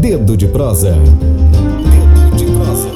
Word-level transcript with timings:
Dedo 0.00 0.34
de 0.34 0.48
prosa. 0.48 0.92
Dedo 0.92 2.36
de 2.36 2.46
prosa. 2.46 2.88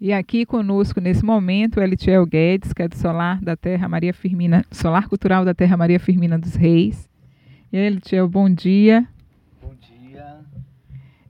E 0.00 0.12
aqui 0.12 0.44
conosco 0.44 1.00
nesse 1.00 1.24
momento, 1.24 1.80
Elitiel 1.80 2.26
Guedes, 2.26 2.72
que 2.72 2.82
é 2.82 2.88
do 2.88 2.96
Solar 2.96 3.40
da 3.40 3.56
Terra 3.56 3.88
Maria 3.88 4.12
Firmina, 4.12 4.64
Solar 4.72 5.08
Cultural 5.08 5.44
da 5.44 5.54
Terra 5.54 5.76
Maria 5.76 6.00
Firmina 6.00 6.36
dos 6.36 6.56
Reis. 6.56 7.08
E 7.72 7.76
Elitiel, 7.76 8.28
bom 8.28 8.50
dia. 8.50 9.06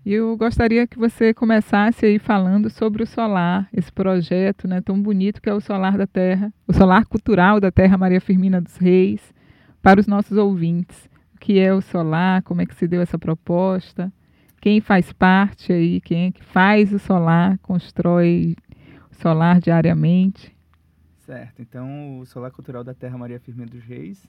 E 0.05 0.13
eu 0.13 0.37
gostaria 0.37 0.87
que 0.87 0.99
você 0.99 1.33
começasse 1.33 2.05
aí 2.05 2.19
falando 2.19 2.69
sobre 2.69 3.03
o 3.03 3.07
solar, 3.07 3.67
esse 3.73 3.91
projeto 3.91 4.69
né, 4.69 4.83
tão 4.83 5.01
bonito 5.01 5.41
que 5.41 5.49
é 5.49 5.55
o 5.55 5.63
Solar 5.63 5.97
da 5.97 6.07
Terra, 6.07 6.53
o 6.67 6.75
Solar 6.75 7.07
Cultural 7.07 7.59
da 7.59 7.73
Terra 7.73 7.97
Maria 7.97 8.21
Firmina 8.21 8.61
dos 8.61 8.77
Reis, 8.77 9.33
para 9.81 9.99
os 9.99 10.07
nossos 10.07 10.37
ouvintes. 10.37 11.09
O 11.35 11.39
que 11.39 11.59
é 11.59 11.73
o 11.73 11.81
solar, 11.81 12.43
como 12.43 12.61
é 12.61 12.67
que 12.67 12.75
se 12.75 12.87
deu 12.87 13.01
essa 13.01 13.19
proposta, 13.19 14.13
quem 14.61 14.79
faz 14.79 15.11
parte 15.11 15.73
aí, 15.73 16.03
quem 16.03 16.27
é 16.27 16.31
que 16.31 16.45
faz 16.45 16.93
o 16.93 16.99
solar, 16.99 17.59
constrói 17.63 18.57
o 19.11 19.15
solar 19.15 19.59
diariamente. 19.59 20.55
Certo, 21.21 21.63
então 21.63 22.19
o 22.19 22.27
Solar 22.27 22.51
Cultural 22.51 22.85
da 22.85 22.93
Terra 22.93 23.17
Maria 23.17 23.41
Firmina 23.41 23.71
dos 23.71 23.83
Reis, 23.83 24.27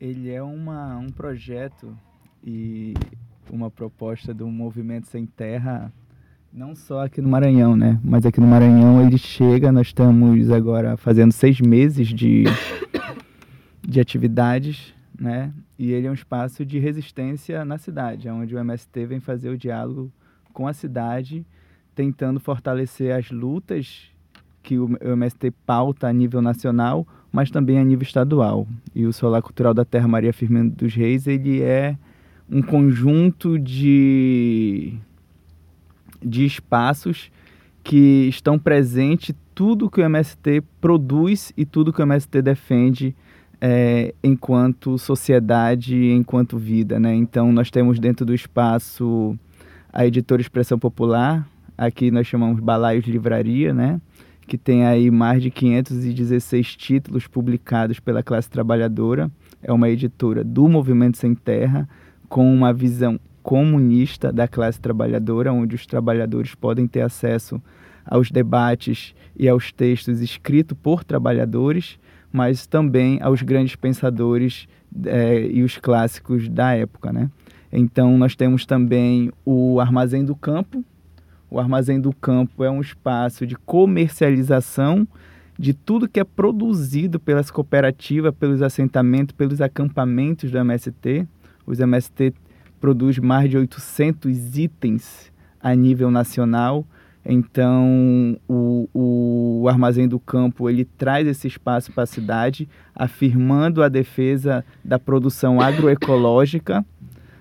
ele 0.00 0.30
é 0.32 0.42
uma, 0.42 0.96
um 0.96 1.10
projeto 1.10 1.96
e 2.44 2.94
uma 3.50 3.70
proposta 3.70 4.32
do 4.32 4.46
Movimento 4.48 5.06
Sem 5.08 5.26
Terra, 5.26 5.92
não 6.52 6.74
só 6.74 7.04
aqui 7.04 7.20
no 7.20 7.28
Maranhão, 7.28 7.76
né? 7.76 8.00
Mas 8.02 8.24
aqui 8.24 8.40
no 8.40 8.46
Maranhão 8.46 9.06
ele 9.06 9.18
chega, 9.18 9.70
nós 9.70 9.88
estamos 9.88 10.50
agora 10.50 10.96
fazendo 10.96 11.32
seis 11.32 11.60
meses 11.60 12.08
de, 12.08 12.44
de 13.86 14.00
atividades, 14.00 14.94
né? 15.18 15.52
E 15.78 15.92
ele 15.92 16.06
é 16.06 16.10
um 16.10 16.14
espaço 16.14 16.64
de 16.64 16.78
resistência 16.78 17.64
na 17.64 17.76
cidade, 17.76 18.28
onde 18.28 18.54
o 18.54 18.58
MST 18.58 19.06
vem 19.06 19.20
fazer 19.20 19.50
o 19.50 19.58
diálogo 19.58 20.10
com 20.52 20.66
a 20.66 20.72
cidade, 20.72 21.44
tentando 21.94 22.40
fortalecer 22.40 23.14
as 23.14 23.30
lutas 23.30 24.10
que 24.62 24.78
o 24.78 24.96
MST 25.00 25.52
pauta 25.64 26.08
a 26.08 26.12
nível 26.12 26.42
nacional, 26.42 27.06
mas 27.30 27.50
também 27.50 27.78
a 27.78 27.84
nível 27.84 28.02
estadual. 28.02 28.66
E 28.94 29.06
o 29.06 29.12
Solar 29.12 29.42
Cultural 29.42 29.74
da 29.74 29.84
Terra 29.84 30.08
Maria 30.08 30.32
Firmino 30.32 30.70
dos 30.70 30.94
Reis, 30.94 31.26
ele 31.26 31.62
é 31.62 31.96
um 32.50 32.62
conjunto 32.62 33.58
de, 33.58 34.94
de 36.22 36.44
espaços 36.44 37.30
que 37.82 38.26
estão 38.28 38.58
presentes 38.58 39.34
tudo 39.54 39.88
que 39.88 40.00
o 40.00 40.04
MST 40.04 40.62
produz 40.80 41.52
e 41.56 41.64
tudo 41.64 41.92
que 41.92 42.00
o 42.00 42.04
MST 42.04 42.42
defende 42.42 43.16
é, 43.60 44.14
enquanto 44.22 44.98
sociedade, 44.98 46.10
enquanto 46.10 46.58
vida, 46.58 47.00
né? 47.00 47.14
Então 47.14 47.50
nós 47.52 47.70
temos 47.70 47.98
dentro 47.98 48.26
do 48.26 48.34
espaço 48.34 49.36
a 49.92 50.06
editora 50.06 50.42
Expressão 50.42 50.78
Popular, 50.78 51.48
aqui 51.76 52.10
nós 52.10 52.26
chamamos 52.26 52.60
Balaios 52.60 53.06
Livraria, 53.06 53.72
né? 53.72 54.00
Que 54.46 54.58
tem 54.58 54.84
aí 54.84 55.10
mais 55.10 55.42
de 55.42 55.50
516 55.50 56.76
títulos 56.76 57.26
publicados 57.26 57.98
pela 57.98 58.22
classe 58.22 58.50
trabalhadora. 58.50 59.30
É 59.62 59.72
uma 59.72 59.88
editora 59.88 60.44
do 60.44 60.68
Movimento 60.68 61.16
Sem 61.16 61.34
Terra, 61.34 61.88
com 62.28 62.52
uma 62.52 62.72
visão 62.72 63.18
comunista 63.42 64.32
da 64.32 64.48
classe 64.48 64.80
trabalhadora, 64.80 65.52
onde 65.52 65.74
os 65.74 65.86
trabalhadores 65.86 66.54
podem 66.54 66.86
ter 66.86 67.02
acesso 67.02 67.62
aos 68.04 68.30
debates 68.30 69.14
e 69.36 69.48
aos 69.48 69.72
textos 69.72 70.20
escritos 70.20 70.76
por 70.82 71.04
trabalhadores, 71.04 71.98
mas 72.32 72.66
também 72.66 73.20
aos 73.22 73.42
grandes 73.42 73.76
pensadores 73.76 74.68
é, 75.04 75.46
e 75.46 75.62
os 75.62 75.78
clássicos 75.78 76.48
da 76.48 76.72
época, 76.74 77.12
né? 77.12 77.30
Então 77.72 78.16
nós 78.16 78.34
temos 78.34 78.64
também 78.64 79.30
o 79.44 79.80
Armazém 79.80 80.24
do 80.24 80.34
Campo. 80.34 80.84
O 81.50 81.60
Armazém 81.60 82.00
do 82.00 82.12
Campo 82.12 82.64
é 82.64 82.70
um 82.70 82.80
espaço 82.80 83.46
de 83.46 83.56
comercialização 83.56 85.06
de 85.58 85.72
tudo 85.72 86.08
que 86.08 86.20
é 86.20 86.24
produzido 86.24 87.18
pelas 87.18 87.50
cooperativas, 87.50 88.34
pelos 88.34 88.62
assentamentos, 88.62 89.34
pelos 89.34 89.60
acampamentos 89.60 90.50
do 90.50 90.58
MST. 90.58 91.26
Os 91.66 91.80
MST 91.80 92.32
produz 92.80 93.18
mais 93.18 93.50
de 93.50 93.56
800 93.56 94.56
itens 94.56 95.32
a 95.60 95.74
nível 95.74 96.10
nacional. 96.10 96.86
Então, 97.24 98.38
o, 98.48 98.88
o 98.94 99.68
Armazém 99.68 100.06
do 100.06 100.20
Campo 100.20 100.70
ele 100.70 100.84
traz 100.84 101.26
esse 101.26 101.48
espaço 101.48 101.90
para 101.90 102.04
a 102.04 102.06
cidade, 102.06 102.68
afirmando 102.94 103.82
a 103.82 103.88
defesa 103.88 104.64
da 104.84 104.98
produção 104.98 105.58
agroecológica, 105.60 106.86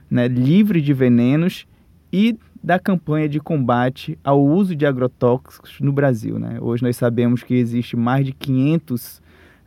né, 0.10 0.28
livre 0.28 0.82
de 0.82 0.92
venenos 0.92 1.68
e 2.12 2.36
da 2.64 2.80
campanha 2.80 3.30
de 3.30 3.40
combate 3.40 4.18
ao 4.24 4.44
uso 4.44 4.76
de 4.76 4.88
agrotóxicos 4.88 5.80
no 5.80 5.92
Brasil. 5.92 6.40
Né? 6.40 6.58
Hoje 6.60 6.82
nós 6.82 6.98
sabemos 6.98 7.44
que 7.44 7.54
existe 7.54 7.96
mais 7.96 8.26
de 8.26 8.32
500 8.32 9.22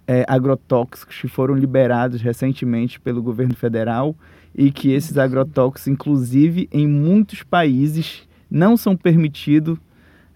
é, 0.04 0.24
agrotóxicos 0.26 1.14
que 1.14 1.28
foram 1.28 1.54
liberados 1.54 2.20
recentemente 2.20 2.98
pelo 2.98 3.22
governo 3.22 3.54
federal 3.54 4.16
e 4.54 4.70
que 4.70 4.90
esses 4.90 5.16
agrotóxicos, 5.18 5.86
inclusive 5.86 6.68
em 6.72 6.86
muitos 6.86 7.42
países, 7.42 8.28
não 8.50 8.76
são 8.76 8.96
permitidos 8.96 9.78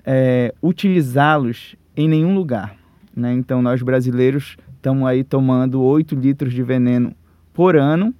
é, 0.04 0.54
utilizá-los 0.62 1.76
em 1.96 2.08
nenhum 2.08 2.34
lugar. 2.34 2.76
Né? 3.14 3.32
Então, 3.34 3.62
nós 3.62 3.82
brasileiros 3.82 4.56
estamos 4.76 5.06
aí 5.06 5.22
tomando 5.22 5.80
8 5.82 6.14
litros 6.14 6.52
de 6.52 6.62
veneno 6.62 7.14
por 7.52 7.76
ano 7.76 8.14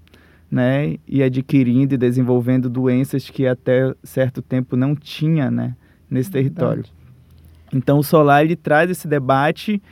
né? 0.51 0.97
e 1.07 1.23
adquirindo 1.23 1.95
e 1.95 1.99
desenvolvendo 1.99 2.69
doenças 2.69 3.29
que 3.29 3.47
até 3.47 3.95
certo 4.03 4.43
tempo 4.43 4.77
não 4.77 4.95
tinha 4.95 5.51
né? 5.51 5.77
nesse 6.09 6.31
é 6.31 6.33
território. 6.33 6.85
Então, 7.73 7.99
o 7.99 8.03
solar 8.03 8.45
ele 8.45 8.57
traz 8.57 8.91
esse 8.91 9.09
debate 9.09 9.83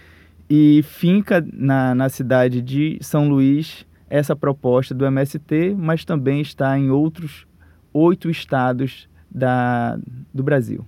e 0.48 0.82
finca 0.82 1.44
na, 1.52 1.94
na 1.94 2.08
cidade 2.08 2.60
de 2.60 2.98
São 3.00 3.28
Luís 3.28 3.86
essa 4.10 4.34
proposta 4.34 4.92
do 4.92 5.06
MST, 5.06 5.74
mas 5.78 6.04
também 6.04 6.40
está 6.40 6.76
em 6.76 6.90
outros 6.90 7.46
oito 7.94 8.28
estados 8.28 9.08
da, 9.30 9.98
do 10.34 10.42
Brasil. 10.42 10.84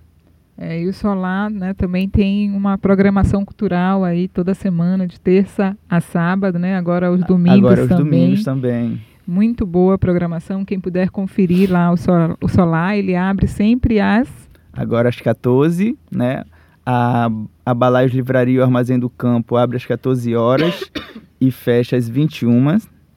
É, 0.57 0.81
e 0.81 0.87
o 0.87 0.93
Solar 0.93 1.49
né, 1.49 1.73
também 1.73 2.07
tem 2.07 2.51
uma 2.51 2.77
programação 2.77 3.43
cultural 3.43 4.03
aí 4.03 4.27
toda 4.27 4.53
semana, 4.53 5.07
de 5.07 5.19
terça 5.19 5.75
a 5.89 5.99
sábado, 5.99 6.59
né? 6.59 6.77
Agora 6.77 7.11
os 7.11 7.23
domingos 7.23 7.57
Agora 7.57 7.81
os 7.83 7.87
também. 7.87 8.03
domingos 8.03 8.43
também. 8.43 9.01
Muito 9.25 9.65
boa 9.65 9.95
a 9.95 9.97
programação. 9.97 10.63
Quem 10.63 10.79
puder 10.79 11.09
conferir 11.09 11.71
lá 11.71 11.91
o, 11.91 11.97
Sol, 11.97 12.37
o 12.41 12.47
Solar, 12.47 12.97
ele 12.97 13.15
abre 13.15 13.47
sempre 13.47 13.99
às... 13.99 14.29
Agora 14.71 15.09
às 15.09 15.19
14, 15.19 15.97
né? 16.11 16.43
A, 16.85 17.29
a 17.65 17.73
Balaios 17.73 18.11
Livraria 18.11 18.55
e 18.55 18.59
o 18.59 18.63
Armazém 18.63 18.99
do 18.99 19.09
Campo 19.09 19.55
abre 19.55 19.77
às 19.77 19.85
14 19.85 20.35
horas 20.35 20.83
e 21.39 21.49
fecha 21.49 21.95
às 21.95 22.07
21, 22.09 22.59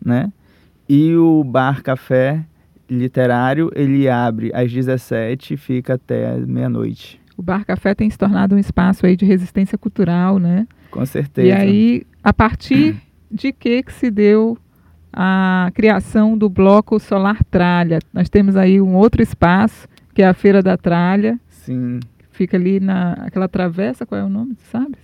né? 0.07 0.33
E 0.89 1.15
o 1.17 1.43
Bar 1.43 1.83
Café 1.83 2.45
Literário, 2.89 3.69
ele 3.75 4.09
abre 4.09 4.53
às 4.55 4.73
17 4.73 5.55
e 5.55 5.57
fica 5.57 5.95
até 5.95 6.37
meia-noite. 6.39 7.21
O 7.37 7.43
Bar 7.43 7.67
Café 7.67 7.95
tem 7.95 8.09
se 8.09 8.17
tornado 8.17 8.55
um 8.55 8.59
espaço 8.59 9.05
aí 9.05 9.17
de 9.17 9.25
resistência 9.25 9.77
cultural, 9.77 10.39
né? 10.39 10.69
Com 10.91 11.05
certeza. 11.05 11.49
E 11.49 11.53
aí, 11.53 12.07
a 12.23 12.33
partir 12.33 12.97
de 13.31 13.53
que 13.53 13.83
que 13.83 13.93
se 13.93 14.09
deu 14.09 14.57
a 15.13 15.71
criação 15.75 16.39
do 16.39 16.49
bloco 16.49 17.01
Solar 17.01 17.43
Tralha? 17.51 17.99
Nós 18.13 18.29
temos 18.29 18.57
aí 18.57 18.81
um 18.81 18.95
outro 18.95 19.21
espaço, 19.21 19.89
que 20.15 20.23
é 20.23 20.29
a 20.29 20.33
Feira 20.33 20.63
da 20.63 20.77
Tralha. 20.77 21.39
Sim. 21.49 21.99
Fica 22.31 22.57
ali 22.57 22.79
na 22.79 23.15
aquela 23.15 23.49
travessa, 23.49 24.07
qual 24.07 24.21
é 24.21 24.25
o 24.25 24.29
nome, 24.29 24.57
sabe? 24.71 24.97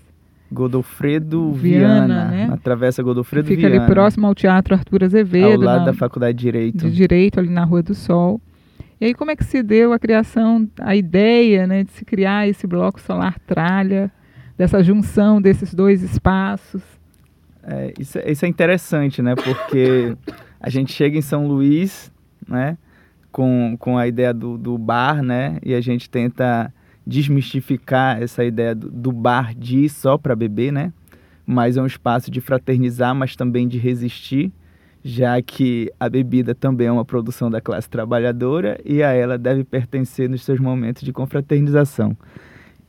Godofredo 0.52 1.52
Viana, 1.52 2.06
Viana, 2.06 2.24
né? 2.30 2.46
na 2.46 2.56
Travessa 2.56 3.02
Godofredo 3.02 3.48
Fica 3.48 3.68
Viana. 3.68 3.84
ali 3.84 3.92
próximo 3.92 4.26
ao 4.26 4.34
Teatro 4.34 4.74
Arthur 4.74 5.04
Azevedo. 5.04 5.46
ao 5.46 5.60
lado 5.60 5.80
na- 5.80 5.86
da 5.86 5.92
Faculdade 5.94 6.36
de 6.38 6.42
Direito. 6.44 6.78
de 6.78 6.90
Direito, 6.90 7.40
ali 7.40 7.48
na 7.48 7.64
Rua 7.64 7.82
do 7.82 7.94
Sol. 7.94 8.40
E 9.00 9.06
aí, 9.06 9.14
como 9.14 9.30
é 9.32 9.36
que 9.36 9.44
se 9.44 9.62
deu 9.62 9.92
a 9.92 9.98
criação, 9.98 10.68
a 10.80 10.94
ideia 10.94 11.66
né, 11.66 11.82
de 11.82 11.90
se 11.90 12.04
criar 12.04 12.46
esse 12.46 12.66
bloco 12.66 13.00
solar 13.00 13.36
tralha, 13.40 14.10
dessa 14.56 14.82
junção 14.82 15.40
desses 15.42 15.74
dois 15.74 16.02
espaços? 16.02 16.82
É, 17.64 17.92
isso, 17.98 18.18
é- 18.18 18.30
isso 18.30 18.44
é 18.44 18.48
interessante, 18.48 19.20
né? 19.22 19.34
Porque 19.34 20.16
a 20.60 20.68
gente 20.70 20.92
chega 20.92 21.16
em 21.18 21.22
São 21.22 21.46
Luís, 21.48 22.12
né? 22.48 22.76
Com, 23.32 23.76
com 23.78 23.96
a 23.96 24.06
ideia 24.06 24.32
do, 24.34 24.58
do 24.58 24.76
bar, 24.76 25.22
né? 25.22 25.58
E 25.64 25.74
a 25.74 25.80
gente 25.80 26.08
tenta 26.10 26.72
desmistificar 27.06 28.22
essa 28.22 28.44
ideia 28.44 28.74
do, 28.74 28.90
do 28.90 29.12
bar 29.12 29.54
de 29.54 29.80
ir 29.80 29.88
só 29.88 30.16
para 30.16 30.36
beber, 30.36 30.72
né? 30.72 30.92
Mas 31.46 31.76
é 31.76 31.82
um 31.82 31.86
espaço 31.86 32.30
de 32.30 32.40
fraternizar, 32.40 33.14
mas 33.14 33.34
também 33.34 33.66
de 33.66 33.78
resistir, 33.78 34.52
já 35.02 35.40
que 35.42 35.92
a 35.98 36.08
bebida 36.08 36.54
também 36.54 36.86
é 36.86 36.92
uma 36.92 37.04
produção 37.04 37.50
da 37.50 37.60
classe 37.60 37.90
trabalhadora 37.90 38.80
e 38.84 39.02
a 39.02 39.12
ela 39.12 39.36
deve 39.36 39.64
pertencer 39.64 40.28
nos 40.28 40.42
seus 40.42 40.60
momentos 40.60 41.02
de 41.02 41.12
confraternização. 41.12 42.16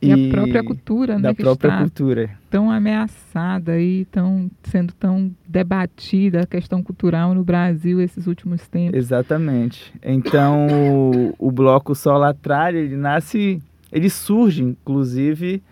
E, 0.04 0.28
a 0.28 0.30
própria 0.30 0.62
cultura, 0.62 1.14
né? 1.16 1.22
da 1.22 1.34
própria 1.34 1.78
cultura. 1.78 2.30
tão 2.50 2.70
ameaçada 2.70 3.80
e 3.80 4.04
tão 4.06 4.50
sendo 4.64 4.92
tão 4.92 5.30
debatida 5.46 6.42
a 6.42 6.46
questão 6.46 6.82
cultural 6.82 7.34
no 7.34 7.42
Brasil 7.42 8.00
esses 8.00 8.26
últimos 8.26 8.66
tempos. 8.68 8.98
Exatamente. 8.98 9.92
Então, 10.02 10.66
o, 10.68 11.34
o 11.38 11.50
bloco 11.50 11.94
Sola 11.94 12.34
Tralha, 12.34 12.78
ele 12.78 12.96
nasce, 12.96 13.62
ele 13.92 14.10
surge, 14.10 14.62
inclusive, 14.62 15.62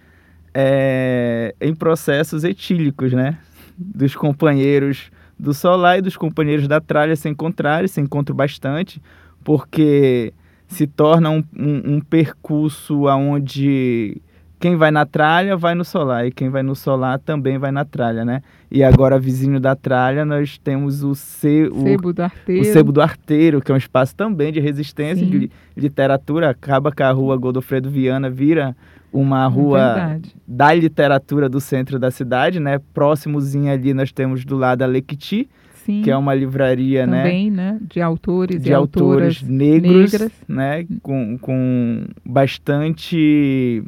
é, 0.55 1.55
em 1.61 1.75
processos 1.75 2.45
etílicos, 2.45 3.13
né? 3.13 3.39
Dos 3.77 4.15
companheiros 4.15 5.11
do 5.39 5.53
Solar 5.53 5.99
e 5.99 6.03
dos 6.03 6.17
companheiros 6.17 6.69
da 6.69 6.81
Tralha 6.81 7.17
se 7.17 7.29
encontrarem, 7.29 7.89
se 7.89 8.01
encontram 8.01 8.37
bastante, 8.37 9.03
porque 9.43 10.33
se 10.69 10.87
torna 10.87 11.31
um, 11.31 11.43
um, 11.57 11.95
um 11.95 12.01
percurso 12.01 13.05
onde 13.07 14.23
quem 14.63 14.77
vai 14.77 14.93
na 14.93 15.05
tralha 15.05 15.57
vai 15.57 15.75
no 15.75 15.85
solar 15.85 16.25
e 16.25 16.31
quem 16.31 16.49
vai 16.49 16.63
no 16.63 16.77
solar 16.77 17.19
também 17.19 17.59
vai 17.59 17.73
na 17.73 17.85
tralha, 17.85 18.25
né? 18.25 18.43
E 18.71 18.85
agora 18.85 19.19
vizinho 19.19 19.59
da 19.59 19.75
tralha 19.75 20.25
nós 20.25 20.57
temos 20.57 21.03
o, 21.03 21.17
ce, 21.17 21.69
o, 21.73 21.83
Sebo 21.83 22.13
do 22.13 22.21
o 22.21 22.25
Arteiro. 22.25 22.65
Sebo 22.67 22.93
do 22.93 23.03
Arteiro, 23.03 23.61
que 23.61 23.73
é 23.73 23.75
um 23.75 23.79
espaço 23.79 24.15
também 24.15 24.53
de 24.53 24.61
resistência, 24.61 25.25
Sim. 25.25 25.31
de 25.33 25.39
li- 25.39 25.51
literatura, 25.77 26.51
acaba 26.51 26.93
com 26.93 27.03
a 27.03 27.11
rua 27.11 27.37
Godofredo 27.37 27.91
Viana, 27.91 28.31
vira 28.31 28.77
uma 29.13 29.45
rua 29.49 29.95
Verdade. 29.95 30.33
da 30.47 30.73
literatura 30.73 31.49
do 31.49 31.61
centro 31.61 31.99
da 31.99 32.13
cidade, 32.13 32.61
né? 32.61 32.79
Próximozinho 32.95 33.71
ali 33.73 33.93
nós 33.93 34.13
temos 34.13 34.45
do 34.45 34.57
lado 34.57 34.83
a 34.83 34.87
Lequiti, 34.87 35.49
Sim, 35.85 36.03
que 36.03 36.11
é 36.13 36.17
uma 36.17 36.33
livraria, 36.33 37.05
né? 37.05 37.25
também, 37.25 37.51
né? 37.51 37.79
De 37.83 38.01
autores 38.01 38.63
de 38.63 38.71
e 38.71 38.73
autores 38.73 39.39
autoras 39.39 39.43
negros, 39.43 40.13
negras. 40.13 40.33
né, 40.47 40.87
com, 41.03 41.37
com 41.39 42.05
bastante 42.25 43.83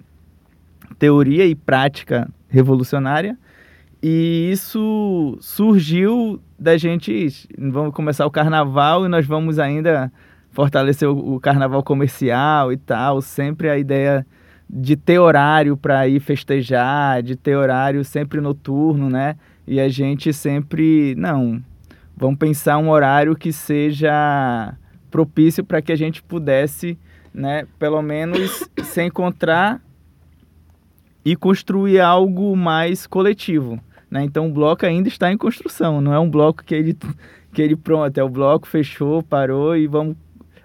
teoria 0.98 1.46
e 1.46 1.54
prática 1.54 2.28
revolucionária. 2.48 3.36
E 4.02 4.50
isso 4.52 5.36
surgiu 5.40 6.40
da 6.58 6.76
gente, 6.76 7.28
vamos 7.58 7.94
começar 7.94 8.26
o 8.26 8.30
carnaval 8.30 9.06
e 9.06 9.08
nós 9.08 9.26
vamos 9.26 9.58
ainda 9.58 10.12
fortalecer 10.50 11.08
o, 11.08 11.34
o 11.34 11.40
carnaval 11.40 11.82
comercial 11.82 12.72
e 12.72 12.76
tal, 12.76 13.20
sempre 13.20 13.68
a 13.68 13.78
ideia 13.78 14.26
de 14.68 14.96
ter 14.96 15.18
horário 15.18 15.76
para 15.76 16.06
ir 16.08 16.20
festejar, 16.20 17.22
de 17.22 17.36
ter 17.36 17.56
horário 17.56 18.04
sempre 18.04 18.40
noturno, 18.40 19.08
né? 19.08 19.36
E 19.66 19.80
a 19.80 19.88
gente 19.88 20.32
sempre, 20.32 21.14
não, 21.16 21.62
vamos 22.16 22.38
pensar 22.38 22.78
um 22.78 22.90
horário 22.90 23.34
que 23.34 23.52
seja 23.52 24.74
propício 25.10 25.64
para 25.64 25.80
que 25.80 25.92
a 25.92 25.96
gente 25.96 26.22
pudesse, 26.22 26.98
né, 27.32 27.66
pelo 27.78 28.02
menos 28.02 28.68
se 28.82 29.02
encontrar 29.02 29.80
e 31.24 31.34
construir 31.34 32.00
algo 32.00 32.54
mais 32.56 33.06
coletivo, 33.06 33.80
né? 34.10 34.22
Então 34.24 34.48
o 34.48 34.52
bloco 34.52 34.84
ainda 34.84 35.08
está 35.08 35.32
em 35.32 35.38
construção, 35.38 36.00
não 36.00 36.12
é 36.12 36.18
um 36.18 36.30
bloco 36.30 36.62
que 36.62 36.74
ele 36.74 36.96
que 37.52 37.62
ele 37.62 37.76
pronto, 37.76 38.18
é 38.18 38.22
o 38.22 38.28
bloco 38.28 38.66
fechou, 38.66 39.22
parou 39.22 39.76
e 39.76 39.86
vamos 39.86 40.16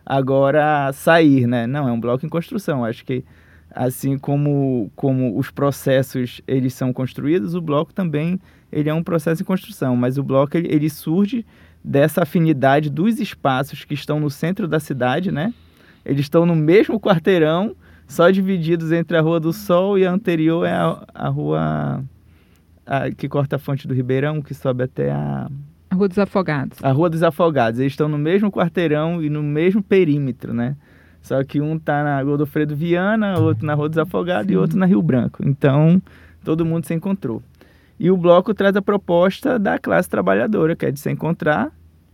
agora 0.05 0.91
sair, 0.91 1.47
né? 1.47 1.67
Não, 1.67 1.87
é 1.87 1.91
um 1.91 1.99
bloco 1.99 2.25
em 2.25 2.29
construção. 2.29 2.83
Acho 2.83 3.05
que 3.05 3.23
assim 3.71 4.17
como 4.17 4.91
como 4.95 5.37
os 5.37 5.51
processos 5.51 6.41
eles 6.47 6.73
são 6.73 6.91
construídos, 6.91 7.53
o 7.53 7.61
bloco 7.61 7.93
também 7.93 8.39
ele 8.71 8.89
é 8.89 8.93
um 8.93 9.03
processo 9.03 9.41
em 9.41 9.45
construção, 9.45 9.95
mas 9.95 10.17
o 10.17 10.23
bloco 10.23 10.57
ele, 10.57 10.67
ele 10.73 10.89
surge 10.89 11.45
dessa 11.83 12.23
afinidade 12.23 12.89
dos 12.89 13.19
espaços 13.19 13.85
que 13.85 13.93
estão 13.93 14.19
no 14.19 14.29
centro 14.29 14.67
da 14.67 14.79
cidade, 14.79 15.31
né? 15.31 15.53
Eles 16.05 16.21
estão 16.21 16.45
no 16.45 16.55
mesmo 16.55 16.99
quarteirão, 16.99 17.75
só 18.09 18.29
divididos 18.29 18.91
entre 18.91 19.15
a 19.15 19.21
Rua 19.21 19.39
do 19.39 19.53
Sol 19.53 19.97
e 19.97 20.05
a 20.05 20.11
anterior 20.11 20.65
é 20.65 20.73
a, 20.73 21.01
a 21.13 21.29
rua 21.29 22.03
a- 22.85 23.09
que 23.11 23.29
corta 23.29 23.55
a 23.55 23.59
fonte 23.59 23.87
do 23.87 23.93
Ribeirão, 23.93 24.41
que 24.41 24.53
sobe 24.53 24.83
até 24.83 25.11
a, 25.11 25.47
A 25.91 25.95
Rua 25.95 26.07
dos 26.09 26.17
Afogados. 26.19 26.83
a 26.83 26.91
Rua 26.91 27.09
dos 27.09 27.23
Afogados. 27.23 27.79
Eles 27.79 27.93
estão 27.93 28.09
no 28.09 28.17
mesmo 28.17 28.51
quarteirão 28.51 29.23
e 29.23 29.29
no 29.29 29.41
mesmo 29.41 29.81
perímetro, 29.81 30.53
né? 30.53 30.75
Só 31.21 31.43
que 31.43 31.61
um 31.61 31.77
tá 31.77 32.03
na 32.03 32.23
Godofredo 32.23 32.75
Viana, 32.75 33.37
outro 33.39 33.65
na 33.65 33.73
Rua 33.75 33.87
dos 33.89 33.97
Afogados 33.97 34.49
e 34.51 34.53
Sim. 34.55 34.59
outro 34.59 34.77
na 34.77 34.85
Rio 34.85 35.01
Branco. 35.01 35.43
Então, 35.45 36.01
todo 36.43 36.65
mundo 36.65 36.85
se 36.85 36.93
encontrou. 36.93 37.43
E 37.99 38.09
o 38.09 38.15
bloco 38.17 38.53
traz 38.53 38.75
a 38.75 38.81
proposta 38.81 39.59
da 39.59 39.77
classe 39.77 40.09
trabalhadora, 40.09 40.75
que 40.75 40.85
é 40.85 40.91
de 40.91 40.99
se 40.99 41.11
encontrar, 41.11 41.71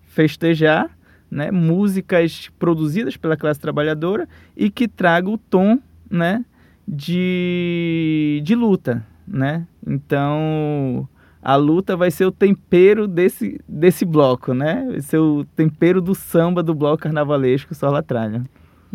festejar, 0.08 0.90
né, 1.30 1.52
músicas 1.52 2.52
produzidas 2.60 3.18
pela 3.18 3.38
classe 3.38 3.60
trabalhadora 3.60 4.28
e 4.56 4.70
que 4.70 4.88
traga 4.88 5.30
o 5.30 5.38
tom, 5.38 5.80
né, 6.10 6.46
de, 6.88 8.42
de 8.44 8.56
luta, 8.56 9.06
né? 9.28 9.66
Então, 9.86 11.08
a 11.42 11.56
luta 11.56 11.96
vai 11.96 12.12
ser 12.12 12.26
o 12.26 12.32
tempero 12.32 13.08
desse, 13.08 13.60
desse 13.68 14.06
bloco, 14.06 14.54
né? 14.54 14.86
Vai 14.90 15.02
ser 15.02 15.18
o 15.18 15.46
tempero 15.56 16.02
do 16.02 16.16
samba 16.16 16.64
do 16.64 16.74
bloco 16.74 17.04
carnavalesco 17.04 17.74
Sola 17.76 18.02
Tralha. 18.02 18.44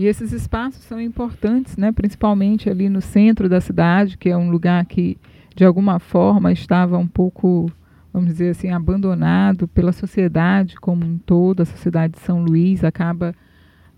E 0.01 0.07
esses 0.07 0.33
espaços 0.33 0.83
são 0.83 1.01
importantes, 1.01 1.77
né? 1.77 1.93
principalmente 1.93 2.71
ali 2.71 2.89
no 2.89 3.03
centro 3.03 3.51
da 3.51 3.61
cidade, 3.61 4.17
que 4.17 4.31
é 4.31 4.37
um 4.37 4.51
lugar 4.51 4.85
que, 4.87 5.19
de 5.55 5.63
alguma 5.63 5.99
forma, 5.99 6.51
estava 6.51 6.97
um 6.97 7.07
pouco, 7.07 7.71
vamos 8.13 8.31
dizer 8.31 8.51
assim, 8.51 8.71
abandonado 8.71 9.69
pela 9.69 9.93
sociedade 9.93 10.77
como 10.77 11.05
um 11.05 11.19
todo. 11.19 11.63
A 11.63 11.65
sociedade 11.65 12.15
de 12.15 12.21
São 12.21 12.43
Luís 12.43 12.85
acaba. 12.85 13.35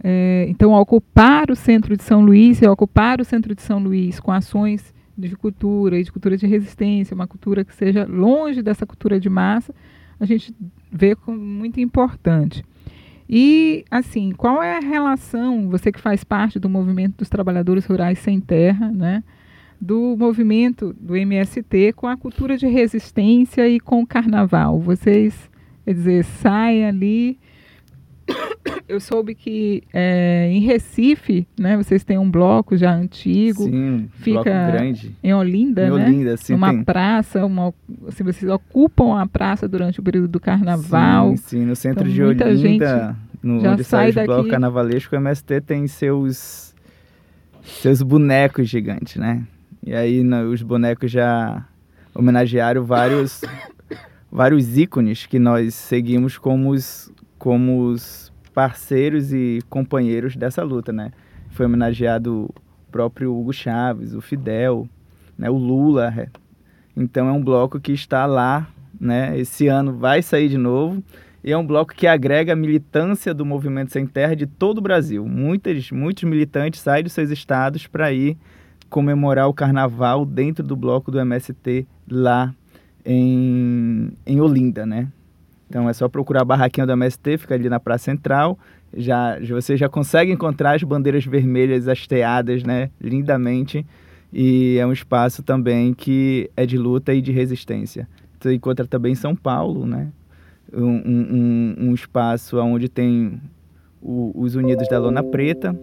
eh, 0.03 0.47
então, 0.49 0.73
ocupar 0.73 1.51
o 1.51 1.57
centro 1.57 1.97
de 1.97 2.03
São 2.03 2.21
Luís 2.23 2.61
e 2.61 2.67
ocupar 2.67 3.21
o 3.21 3.25
centro 3.25 3.55
de 3.55 3.63
São 3.63 3.79
Luís 3.79 4.19
com 4.21 4.33
ações 4.33 4.93
de 5.17 5.37
cultura 5.37 5.99
e 5.99 6.05
de 6.05 6.11
cultura 6.11 6.37
de 6.37 6.47
resistência, 6.47 7.15
uma 7.15 7.27
cultura 7.27 7.65
que 7.65 7.75
seja 7.75 8.07
longe 8.07 8.63
dessa 8.63 8.87
cultura 8.87 9.21
de 9.21 9.29
massa, 9.29 9.75
a 10.19 10.25
gente 10.25 10.55
vê 10.91 11.15
como 11.15 11.39
muito 11.39 11.81
importante. 11.81 12.65
E, 13.29 13.85
assim, 13.91 14.33
qual 14.33 14.63
é 14.63 14.77
a 14.77 14.81
relação, 14.81 15.69
você 15.69 15.91
que 15.93 16.01
faz 16.01 16.25
parte 16.25 16.59
do 16.59 16.69
movimento 16.69 17.19
dos 17.19 17.29
trabalhadores 17.29 17.87
rurais 17.87 18.19
sem 18.19 18.41
terra, 18.41 18.91
né, 18.91 19.23
do 19.85 20.17
movimento 20.17 20.95
do 21.01 21.17
MST 21.17 21.93
com 21.97 22.07
a 22.07 22.17
cultura 22.17 22.57
de 22.57 22.69
resistência 22.69 23.69
e 23.69 23.81
com 23.81 24.01
o 24.01 24.07
carnaval? 24.07 24.79
Vocês, 24.79 25.35
quer 25.85 25.93
dizer, 25.93 26.25
saem 26.25 26.85
ali. 26.87 27.39
Eu 28.89 29.01
soube 29.01 29.35
que 29.35 29.83
é, 29.93 30.49
em 30.53 30.61
Recife, 30.61 31.47
né, 31.59 31.77
vocês 31.77 32.05
têm 32.05 32.17
um 32.17 32.31
bloco 32.31 32.77
já 32.77 32.95
antigo, 32.95 33.65
Sim, 33.65 33.75
um 34.05 34.09
fica 34.13 34.43
bloco 34.45 34.73
grande. 34.73 35.17
em 35.23 35.35
Olinda, 35.35 35.87
Em 35.87 35.91
né? 35.91 35.93
Olinda, 36.07 36.37
sim, 36.37 36.53
Numa 36.53 36.71
tem. 36.71 36.85
praça, 36.85 37.45
uma, 37.45 37.75
assim, 38.07 38.23
vocês 38.23 38.49
ocupam 38.51 39.21
a 39.21 39.27
praça 39.27 39.67
durante 39.69 39.99
o 39.99 40.03
período 40.03 40.29
do 40.29 40.39
carnaval. 40.39 41.31
Sim, 41.31 41.37
sim, 41.37 41.65
no 41.65 41.75
centro 41.75 42.05
Então, 42.05 42.15
de 42.15 42.23
muita 42.23 42.47
Olinda, 42.47 43.17
no, 43.43 43.61
já 43.61 43.73
onde 43.73 43.83
sai 43.85 44.13
sai 44.13 44.25
o 44.25 44.27
bloco 44.27 44.49
carnavalesco, 44.49 45.15
o 45.17 45.19
MST 45.19 45.61
tem 45.63 45.87
seus, 45.89 46.73
seus 47.63 48.01
bonecos 48.03 48.69
gigantes, 48.69 49.17
né? 49.17 49.43
E 49.85 49.95
aí 49.95 50.23
os 50.51 50.63
bonecos 50.63 51.11
já 51.11 51.67
homenagearam 52.15 52.85
vários, 52.85 53.41
vários 54.31 54.79
ícones 54.79 55.27
que 55.27 55.39
nós 55.39 55.75
seguimos 55.75 56.39
como 56.39 56.71
os, 56.71 57.13
como 57.39 57.87
os 57.87 58.33
parceiros 58.55 59.33
e 59.33 59.61
companheiros 59.69 60.37
dessa 60.37 60.63
luta, 60.63 60.93
né? 60.93 61.11
Foi 61.51 61.67
homenageado 61.67 62.45
o 62.45 62.55
próprio 62.93 63.35
Hugo 63.35 63.53
Chaves, 63.53 64.15
o 64.15 64.21
Fidel, 64.21 64.89
né? 65.37 65.51
o 65.51 65.57
Lula. 65.57 66.15
é. 66.17 66.29
Então 66.97 67.29
é 67.29 67.33
um 67.33 67.43
bloco 67.43 67.81
que 67.81 67.93
está 67.93 68.27
lá, 68.27 68.69
né? 69.01 69.37
Esse 69.39 69.67
ano 69.67 69.95
vai 69.95 70.23
sair 70.23 70.49
de 70.49 70.59
novo. 70.59 71.03
E 71.45 71.51
é 71.51 71.59
um 71.59 71.67
bloco 71.67 71.93
que 71.93 72.07
agrega 72.07 72.53
a 72.53 72.57
militância 72.57 73.35
do 73.35 73.45
Movimento 73.45 73.91
Sem 73.91 74.07
Terra 74.07 74.37
de 74.37 74.47
todo 74.47 74.79
o 74.79 74.81
Brasil. 74.81 75.27
Muitos, 75.27 75.91
muitos 75.91 76.23
militantes 76.23 76.81
saem 76.81 77.03
dos 77.03 77.13
seus 77.13 77.31
estados 77.31 77.89
para 77.89 78.13
ir 78.13 78.37
comemorar 78.93 79.49
o 79.49 79.55
carnaval 79.55 80.25
dentro 80.27 80.63
do 80.63 80.77
bloco 80.77 81.11
do 81.11 81.19
MST 81.19 81.87
lá 82.11 82.55
em, 83.05 84.11
em 84.27 84.41
Olinda, 84.41 84.85
né? 84.87 85.09
Então 85.69 85.89
é 85.89 85.93
só 85.95 86.09
procurar 86.09 86.43
a 86.43 86.45
barraquinha 86.45 86.87
do 86.87 86.93
MST, 86.93 87.39
fica 87.39 87.55
ali 87.55 87.69
na 87.71 87.81
Praça 87.81 88.05
Central. 88.05 88.59
Já, 88.95 89.39
você 89.41 89.75
já 89.79 89.89
consegue 89.89 90.31
encontrar 90.31 90.75
as 90.77 90.83
bandeiras 90.83 91.25
vermelhas 91.25 91.89
hasteadas, 91.89 92.63
né? 92.63 92.91
Lindamente. 93.01 93.85
E 94.31 94.77
é 94.79 94.87
um 94.87 94.93
espaço 94.93 95.43
também 95.43 95.95
que 95.95 96.51
é 96.55 96.67
de 96.67 96.77
luta 96.77 97.15
e 97.15 97.23
de 97.23 97.33
resistência. 97.33 98.07
Você 98.39 98.53
encontra 98.55 98.87
também 98.87 99.13
em 99.13 99.17
São 99.17 99.35
Paulo, 99.35 99.87
né? 99.87 100.09
Um- 100.71 101.03
um- 101.07 101.75
um 101.89 101.95
espaço 101.95 102.59
onde 102.59 102.89
tem 102.91 103.41
o- 104.03 104.33
os 104.35 104.55
Unidos 104.55 104.87
da 104.89 104.99
Lona 104.99 105.23
Preta, 105.23 105.79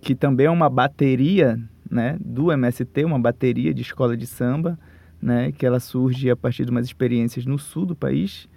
que 0.00 0.14
também 0.14 0.46
é 0.46 0.50
uma 0.50 0.68
bateria 0.68 1.60
né, 1.90 2.16
do 2.20 2.52
MST, 2.52 3.04
uma 3.04 3.18
bateria 3.18 3.72
de 3.72 3.82
escola 3.82 4.16
de 4.16 4.26
samba, 4.26 4.78
né, 5.20 5.52
que 5.52 5.66
ela 5.66 5.80
surge 5.80 6.30
a 6.30 6.36
partir 6.36 6.64
de 6.64 6.70
umas 6.70 6.86
experiências 6.86 7.44
no 7.44 7.58
sul 7.58 7.86
do 7.86 7.96
país. 7.96 8.48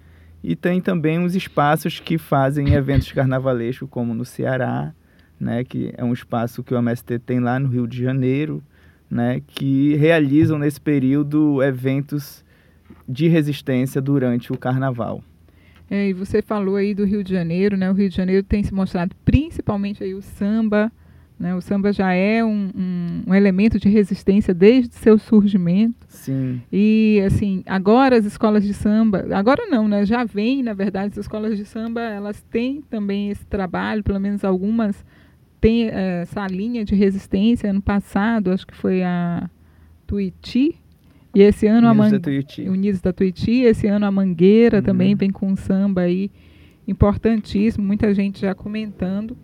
E 0.42 0.56
tem 0.56 0.80
também 0.80 1.24
os 1.24 1.34
espaços 1.34 2.00
que 2.00 2.18
fazem 2.18 2.72
eventos 2.74 3.10
carnavalescos, 3.12 3.88
como 3.90 4.14
no 4.14 4.24
Ceará, 4.24 4.92
né, 5.38 5.64
que 5.64 5.92
é 5.96 6.04
um 6.04 6.12
espaço 6.12 6.62
que 6.62 6.74
o 6.74 6.78
MST 6.78 7.18
tem 7.20 7.40
lá 7.40 7.58
no 7.58 7.68
Rio 7.68 7.86
de 7.86 8.02
Janeiro, 8.02 8.62
né, 9.10 9.42
que 9.46 9.94
realizam 9.96 10.58
nesse 10.58 10.80
período 10.80 11.62
eventos 11.62 12.44
de 13.08 13.28
resistência 13.28 14.00
durante 14.00 14.52
o 14.52 14.58
carnaval. 14.58 15.22
É, 15.90 16.08
e 16.08 16.12
você 16.14 16.40
falou 16.40 16.76
aí 16.76 16.94
do 16.94 17.04
Rio 17.04 17.22
de 17.22 17.30
Janeiro, 17.30 17.76
né? 17.76 17.90
O 17.90 17.92
Rio 17.92 18.08
de 18.08 18.16
Janeiro 18.16 18.42
tem 18.42 18.62
se 18.62 18.72
mostrado 18.72 19.14
principalmente 19.26 20.02
aí 20.02 20.14
o 20.14 20.22
samba, 20.22 20.90
né? 21.38 21.54
O 21.54 21.60
samba 21.60 21.92
já 21.92 22.12
é 22.12 22.44
um, 22.44 22.70
um, 22.74 23.22
um, 23.26 23.34
elemento 23.34 23.78
de 23.78 23.88
resistência 23.88 24.54
desde 24.54 24.94
seu 24.94 25.18
surgimento. 25.18 26.06
Sim. 26.08 26.62
E 26.72 27.22
assim, 27.26 27.62
agora 27.66 28.16
as 28.16 28.24
escolas 28.24 28.64
de 28.64 28.74
samba, 28.74 29.26
agora 29.32 29.66
não, 29.66 29.88
né? 29.88 30.04
Já 30.06 30.24
vem, 30.24 30.62
na 30.62 30.74
verdade, 30.74 31.12
as 31.12 31.18
escolas 31.18 31.56
de 31.56 31.64
samba, 31.64 32.00
elas 32.00 32.42
têm 32.50 32.82
também 32.88 33.30
esse 33.30 33.44
trabalho, 33.46 34.02
pelo 34.02 34.20
menos 34.20 34.44
algumas 34.44 35.04
têm 35.60 35.88
é, 35.88 36.22
essa 36.22 36.46
linha 36.46 36.84
de 36.84 36.94
resistência. 36.94 37.70
Ano 37.70 37.82
passado, 37.82 38.50
acho 38.50 38.66
que 38.66 38.74
foi 38.74 39.02
a 39.02 39.48
Tuiti, 40.06 40.78
e 41.34 41.40
esse 41.40 41.66
ano 41.66 41.88
Unidos 41.88 42.06
a 42.06 42.10
da 42.10 42.20
Tuiuti. 42.20 42.68
Unidos 42.68 43.00
da 43.00 43.12
Tuiuti, 43.12 43.62
esse 43.62 43.86
ano 43.86 44.04
a 44.04 44.10
Mangueira 44.10 44.78
Uhum. 44.78 44.82
também 44.82 45.14
vem 45.14 45.30
com 45.30 45.48
um 45.48 45.56
samba 45.56 46.02
aí 46.02 46.30
importantíssimo, 46.86 47.84
muita 47.86 48.12
gente 48.12 48.40
já 48.40 48.54
comentando. 48.54 49.36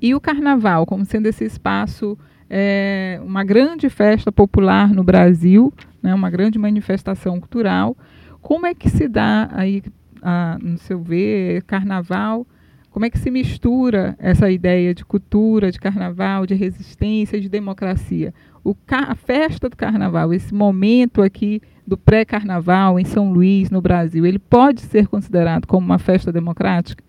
E 0.00 0.14
o 0.14 0.20
carnaval, 0.20 0.86
como 0.86 1.04
sendo 1.04 1.26
esse 1.26 1.44
espaço, 1.44 2.18
é, 2.48 3.20
uma 3.22 3.44
grande 3.44 3.88
festa 3.88 4.32
popular 4.32 4.92
no 4.92 5.04
Brasil, 5.04 5.72
né, 6.02 6.14
uma 6.14 6.30
grande 6.30 6.58
manifestação 6.58 7.38
cultural. 7.38 7.96
Como 8.40 8.66
é 8.66 8.74
que 8.74 8.88
se 8.88 9.08
dá 9.08 9.48
aí, 9.52 9.82
a, 10.22 10.58
no 10.60 10.78
seu 10.78 11.00
ver, 11.00 11.62
carnaval? 11.64 12.46
Como 12.90 13.04
é 13.04 13.10
que 13.10 13.18
se 13.18 13.30
mistura 13.30 14.16
essa 14.18 14.50
ideia 14.50 14.94
de 14.94 15.04
cultura, 15.04 15.70
de 15.70 15.78
carnaval, 15.78 16.46
de 16.46 16.54
resistência, 16.54 17.40
de 17.40 17.48
democracia? 17.48 18.32
O 18.64 18.74
a 18.90 19.14
festa 19.14 19.68
do 19.68 19.76
carnaval, 19.76 20.32
esse 20.32 20.54
momento 20.54 21.22
aqui 21.22 21.60
do 21.86 21.96
pré-carnaval 21.96 22.98
em 22.98 23.04
São 23.04 23.32
Luís, 23.32 23.70
no 23.70 23.80
Brasil, 23.80 24.26
ele 24.26 24.38
pode 24.38 24.80
ser 24.80 25.06
considerado 25.06 25.66
como 25.66 25.86
uma 25.86 25.98
festa 25.98 26.32
democrática? 26.32 27.04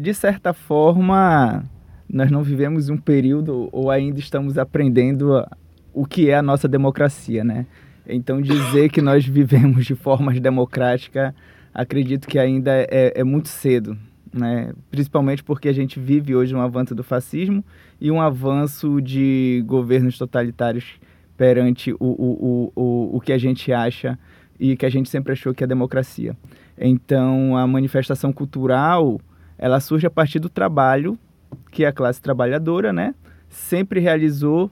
De 0.00 0.12
certa 0.14 0.52
forma, 0.52 1.64
nós 2.08 2.30
não 2.30 2.42
vivemos 2.42 2.88
um 2.88 2.96
período 2.96 3.68
ou 3.72 3.90
ainda 3.90 4.18
estamos 4.18 4.58
aprendendo 4.58 5.34
a- 5.36 5.48
o 5.92 6.04
que 6.04 6.28
é 6.30 6.36
a 6.36 6.42
nossa 6.42 6.68
democracia, 6.68 7.42
né? 7.42 7.66
Então 8.06 8.40
dizer 8.40 8.90
que 8.90 9.00
nós 9.00 9.24
vivemos 9.26 9.86
de 9.86 9.94
forma 9.94 10.32
democrática, 10.38 11.34
acredito 11.72 12.28
que 12.28 12.38
ainda 12.38 12.72
é, 12.72 13.12
é 13.16 13.24
muito 13.24 13.48
cedo, 13.48 13.96
né? 14.32 14.72
Principalmente 14.90 15.42
porque 15.42 15.68
a 15.68 15.72
gente 15.72 15.98
vive 15.98 16.34
hoje 16.36 16.54
um 16.54 16.60
avanço 16.60 16.94
do 16.94 17.02
fascismo 17.02 17.64
e 18.00 18.10
um 18.10 18.20
avanço 18.20 19.00
de 19.00 19.64
governos 19.66 20.18
totalitários 20.18 20.84
perante 21.36 21.92
o, 21.92 21.96
o, 22.00 22.72
o, 22.76 22.82
o, 22.82 23.16
o 23.16 23.20
que 23.20 23.32
a 23.32 23.38
gente 23.38 23.72
acha 23.72 24.18
e 24.58 24.76
que 24.76 24.86
a 24.86 24.90
gente 24.90 25.08
sempre 25.08 25.32
achou 25.32 25.52
que 25.54 25.64
é 25.64 25.66
democracia. 25.66 26.36
Então, 26.78 27.56
a 27.56 27.66
manifestação 27.66 28.32
cultural, 28.32 29.20
ela 29.58 29.80
surge 29.80 30.06
a 30.06 30.10
partir 30.10 30.38
do 30.38 30.48
trabalho 30.48 31.18
que 31.70 31.84
a 31.84 31.92
classe 31.92 32.20
trabalhadora, 32.20 32.92
né, 32.92 33.14
sempre 33.48 34.00
realizou 34.00 34.70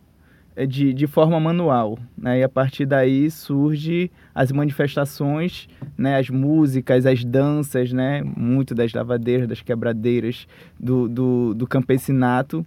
eh, 0.56 0.66
de, 0.66 0.92
de 0.92 1.06
forma 1.06 1.38
manual, 1.38 1.98
né, 2.16 2.40
e 2.40 2.42
a 2.42 2.48
partir 2.48 2.86
daí 2.86 3.30
surge 3.30 4.10
as 4.34 4.50
manifestações, 4.52 5.68
né, 5.96 6.18
as 6.18 6.30
músicas, 6.30 7.06
as 7.06 7.24
danças, 7.24 7.92
né, 7.92 8.22
muito 8.22 8.74
das 8.74 8.92
lavadeiras, 8.92 9.48
das 9.48 9.62
quebradeiras, 9.62 10.46
do, 10.78 11.08
do, 11.08 11.54
do 11.54 11.66
campesinato, 11.66 12.64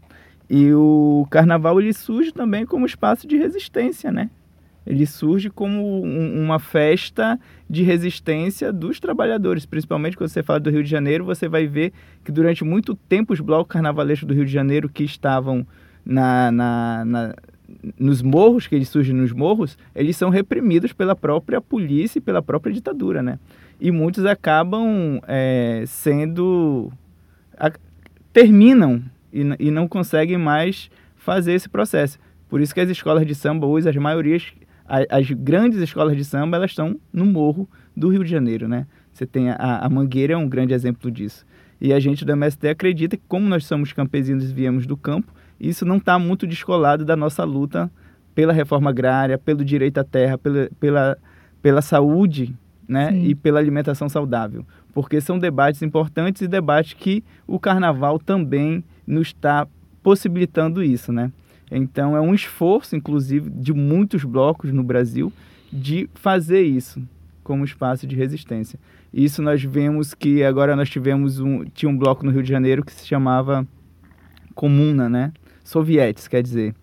e 0.50 0.74
o 0.74 1.28
carnaval 1.30 1.80
ele 1.80 1.94
surge 1.94 2.32
também 2.32 2.66
como 2.66 2.86
espaço 2.86 3.28
de 3.28 3.38
resistência, 3.38 4.12
né, 4.12 4.30
ele 4.88 5.06
surge 5.06 5.50
como 5.50 6.02
um- 6.04 6.42
uma 6.44 6.58
festa 6.60 7.40
de 7.70 7.84
resistência 7.84 8.72
dos 8.72 9.00
trabalhadores, 9.00 9.66
principalmente 9.66 10.16
quando 10.18 10.30
você 10.30 10.42
fala 10.42 10.60
do 10.60 10.70
Rio 10.70 10.84
de 10.84 10.90
Janeiro, 10.90 11.26
você 11.26 11.48
vai 11.48 11.68
ver 11.68 11.92
que 12.24 12.32
durante 12.32 12.64
muito 12.64 12.96
tempo 12.96 13.34
os 13.34 13.40
blocos 13.42 13.74
carnavalescos 13.74 14.28
do 14.28 14.34
Rio 14.34 14.46
de 14.46 14.52
Janeiro 14.52 14.88
que 14.90 15.04
estavam 15.04 15.68
na, 16.06 16.52
na, 16.52 17.06
na- 17.06 17.36
nos 18.00 18.22
morros, 18.22 18.66
que 18.66 18.76
eles 18.76 18.88
surgem 18.88 19.14
nos 19.14 19.34
morros, 19.34 19.78
eles 19.94 20.16
são 20.16 20.30
reprimidos 20.30 20.94
pela 20.94 21.14
própria 21.16 21.60
polícia 21.60 22.18
e 22.20 22.22
pela 22.22 22.42
própria 22.42 22.74
ditadura, 22.74 23.22
né? 23.22 23.38
E 23.80 23.92
muitos 23.92 24.26
acabam 24.26 25.20
é, 25.28 25.84
sendo... 25.86 26.90
a- 27.60 27.72
terminam 28.32 29.02
e, 29.34 29.42
e 29.60 29.72
não 29.72 29.88
conseguem 29.88 30.38
mais 30.38 30.90
fazer 31.18 31.54
esse 31.54 31.68
processo. 31.68 32.18
Por 32.50 32.62
isso 32.62 32.74
que 32.74 32.80
as 32.80 32.90
escolas 32.90 33.26
de 33.28 33.36
samba 33.36 33.68
hoje, 33.68 33.90
as 33.90 33.96
maiorias, 33.98 34.54
a- 34.88 35.18
as 35.18 35.30
grandes 35.32 35.80
escolas 35.80 36.16
de 36.16 36.24
samba, 36.24 36.58
elas 36.58 36.72
estão 36.72 36.98
no 37.12 37.26
morro 37.26 37.68
do 37.96 38.10
Rio 38.10 38.24
de 38.24 38.30
Janeiro, 38.30 38.68
né? 38.68 38.86
Você 39.12 39.26
tem 39.26 39.50
a, 39.50 39.80
a 39.80 39.90
Mangueira 39.90 40.34
é 40.34 40.38
um 40.38 40.48
grande 40.48 40.74
exemplo 40.74 41.10
disso. 41.12 41.46
E 41.82 41.92
a 41.94 42.00
gente 42.00 42.24
do 42.26 42.32
MST 42.32 42.68
acredita 42.70 43.18
que 43.18 43.24
como 43.28 43.48
nós 43.48 43.66
somos 43.66 43.94
campesinos 43.94 44.50
e 44.50 44.54
viemos 44.54 44.86
do 44.86 44.96
campo, 44.98 45.32
isso 45.60 45.86
não 45.86 45.98
está 45.98 46.18
muito 46.20 46.46
descolado 46.48 47.04
da 47.04 47.16
nossa 47.16 47.44
luta 47.44 47.90
pela 48.34 48.54
reforma 48.54 48.90
agrária, 48.92 49.38
pelo 49.38 49.66
direito 49.66 49.98
à 49.98 50.04
terra, 50.04 50.38
pela, 50.38 50.70
pela, 50.80 51.18
pela 51.62 51.82
saúde 51.82 52.56
né? 52.88 53.12
Sim. 53.12 53.24
e 53.26 53.36
pela 53.36 53.60
alimentação 53.60 54.08
saudável. 54.08 54.66
Porque 54.94 55.20
são 55.20 55.38
debates 55.38 55.82
importantes 55.82 56.42
e 56.44 56.48
debates 56.48 56.94
que 56.94 57.24
o 57.46 57.60
carnaval 57.60 58.18
também 58.20 58.84
nos 59.06 59.28
está 59.28 59.68
possibilitando 60.02 60.82
isso, 60.84 61.12
né? 61.12 61.32
Então 61.72 62.16
é 62.16 62.22
um 62.22 62.34
esforço, 62.34 62.96
inclusive, 62.96 63.50
de 63.50 63.74
muitos 63.74 64.24
blocos 64.24 64.72
no 64.72 64.84
Brasil 64.84 65.32
de 65.72 66.10
fazer 66.14 66.62
isso 66.62 67.02
como 67.44 67.64
espaço 67.64 68.06
de 68.06 68.16
resistência. 68.16 68.80
Isso 69.14 69.42
nós 69.42 69.64
vemos 69.64 70.14
que 70.14 70.44
agora 70.44 70.76
nós 70.76 70.90
tivemos 70.90 71.40
um 71.40 71.64
tinha 71.66 71.90
um 71.90 71.98
bloco 71.98 72.26
no 72.26 72.32
Rio 72.32 72.44
de 72.44 72.50
Janeiro 72.50 72.84
que 72.84 72.94
se 72.94 73.08
chamava 73.08 73.68
Comuna, 74.54 75.08
né? 75.08 75.32
Sovietes, 75.64 76.28
quer 76.28 76.42
dizer. 76.42 76.74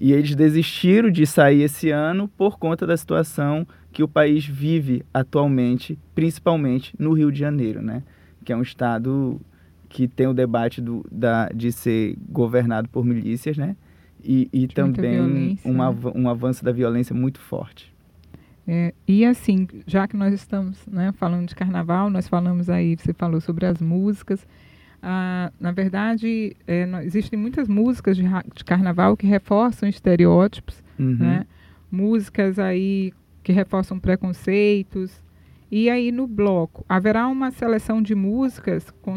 E 0.00 0.12
eles 0.12 0.34
desistiram 0.34 1.10
de 1.10 1.26
sair 1.26 1.62
esse 1.62 1.90
ano 1.90 2.28
por 2.28 2.58
conta 2.58 2.86
da 2.86 2.96
situação 2.96 3.66
que 3.92 4.02
o 4.02 4.08
país 4.08 4.46
vive 4.46 5.04
atualmente, 5.12 5.98
principalmente 6.14 6.94
no 6.98 7.12
Rio 7.12 7.32
de 7.32 7.38
Janeiro, 7.38 7.82
né? 7.82 8.02
Que 8.44 8.52
é 8.52 8.56
um 8.56 8.62
estado 8.62 9.40
que 9.88 10.06
tem 10.06 10.26
o 10.26 10.34
debate 10.34 10.80
do, 10.80 11.04
da, 11.10 11.48
de 11.48 11.72
ser 11.72 12.16
governado 12.28 12.88
por 12.88 13.04
milícias, 13.04 13.56
né? 13.56 13.76
E, 14.30 14.46
e 14.52 14.68
também 14.68 15.56
um, 15.64 15.72
né? 15.72 15.82
av- 15.84 16.12
um 16.14 16.28
avanço 16.28 16.62
da 16.62 16.70
violência 16.70 17.14
muito 17.14 17.40
forte. 17.40 17.90
É, 18.66 18.92
e 19.06 19.24
assim, 19.24 19.66
já 19.86 20.06
que 20.06 20.14
nós 20.14 20.34
estamos 20.34 20.86
né, 20.86 21.10
falando 21.12 21.48
de 21.48 21.54
carnaval, 21.54 22.10
nós 22.10 22.28
falamos 22.28 22.68
aí, 22.68 22.94
você 22.94 23.14
falou 23.14 23.40
sobre 23.40 23.64
as 23.64 23.80
músicas. 23.80 24.46
Ah, 25.02 25.50
na 25.58 25.72
verdade, 25.72 26.54
é, 26.66 26.84
nó- 26.84 27.00
existem 27.00 27.38
muitas 27.38 27.66
músicas 27.68 28.14
de, 28.18 28.24
de 28.54 28.64
carnaval 28.66 29.16
que 29.16 29.26
reforçam 29.26 29.88
estereótipos, 29.88 30.82
Uhum. 30.98 31.16
né? 31.18 31.46
Músicas 31.90 32.58
aí 32.58 33.14
que 33.42 33.52
reforçam 33.52 33.98
preconceitos. 33.98 35.22
E 35.70 35.88
aí 35.88 36.12
no 36.12 36.26
bloco, 36.26 36.84
haverá 36.88 37.26
uma 37.28 37.50
seleção 37.50 38.02
de 38.02 38.14
músicas 38.14 38.90
com 39.02 39.16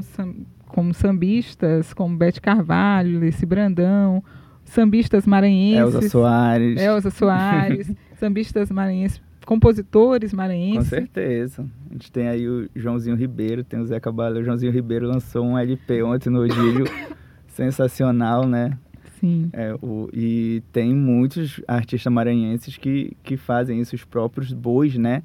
como 0.67 0.93
sambistas, 0.93 1.93
como 1.93 2.15
Bete 2.15 2.39
Carvalho, 2.39 3.19
Leci 3.19 3.45
Brandão, 3.45 4.23
sambistas 4.71 5.25
maranhenses. 5.25 5.95
Elza 5.95 6.09
Soares. 6.09 6.81
Elza 6.81 7.09
Soares, 7.09 7.91
sambistas 8.19 8.71
maranhenses, 8.71 9.21
compositores 9.45 10.31
Com 10.31 10.37
maranhenses. 10.37 10.89
certeza. 10.89 11.65
A 11.89 11.93
gente 11.93 12.11
tem 12.11 12.27
aí 12.27 12.47
o 12.47 12.69
Joãozinho 12.75 13.15
Ribeiro, 13.15 13.63
tem 13.63 13.79
o 13.79 13.85
Zé 13.85 13.99
Cabaleiro. 13.99 14.41
O 14.41 14.45
Joãozinho 14.45 14.71
Ribeiro 14.71 15.07
lançou 15.07 15.45
um 15.45 15.57
LP 15.57 16.01
ontem 16.03 16.29
no 16.29 16.41
Odílio. 16.41 16.85
sensacional, 17.47 18.47
né? 18.47 18.77
Sim, 19.19 19.49
É, 19.53 19.75
o, 19.81 20.09
e 20.11 20.63
tem 20.71 20.95
muitos 20.95 21.61
artistas 21.67 22.11
maranhenses 22.11 22.75
que, 22.77 23.15
que 23.23 23.37
fazem 23.37 23.79
isso, 23.79 23.95
os 23.95 24.03
próprios 24.03 24.51
bois, 24.51 24.97
né? 24.97 25.21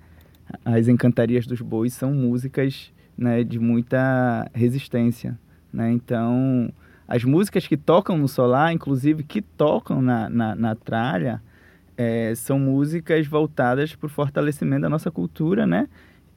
As 0.65 0.87
encantarias 0.87 1.47
dos 1.47 1.61
bois 1.61 1.95
são 1.95 2.12
músicas 2.12 2.93
né, 3.17 3.43
de 3.43 3.59
muita 3.59 4.50
resistência, 4.53 5.38
né? 5.73 5.91
Então, 5.93 6.71
as 7.09 7.25
músicas 7.25 7.67
que 7.67 7.77
tocam 7.77 8.19
no 8.19 8.29
solar, 8.29 8.73
inclusive 8.73 9.23
que 9.23 9.41
tocam 9.41 10.03
na, 10.03 10.29
na, 10.29 10.55
na 10.55 10.75
tralha, 10.75 11.41
é, 11.97 12.35
são 12.35 12.59
músicas 12.59 13.27
voltadas 13.27 13.95
para 13.95 14.07
o 14.07 14.11
fortalecimento 14.11 14.83
da 14.83 14.89
nossa 14.89 15.11
cultura, 15.11 15.67
né? 15.67 15.89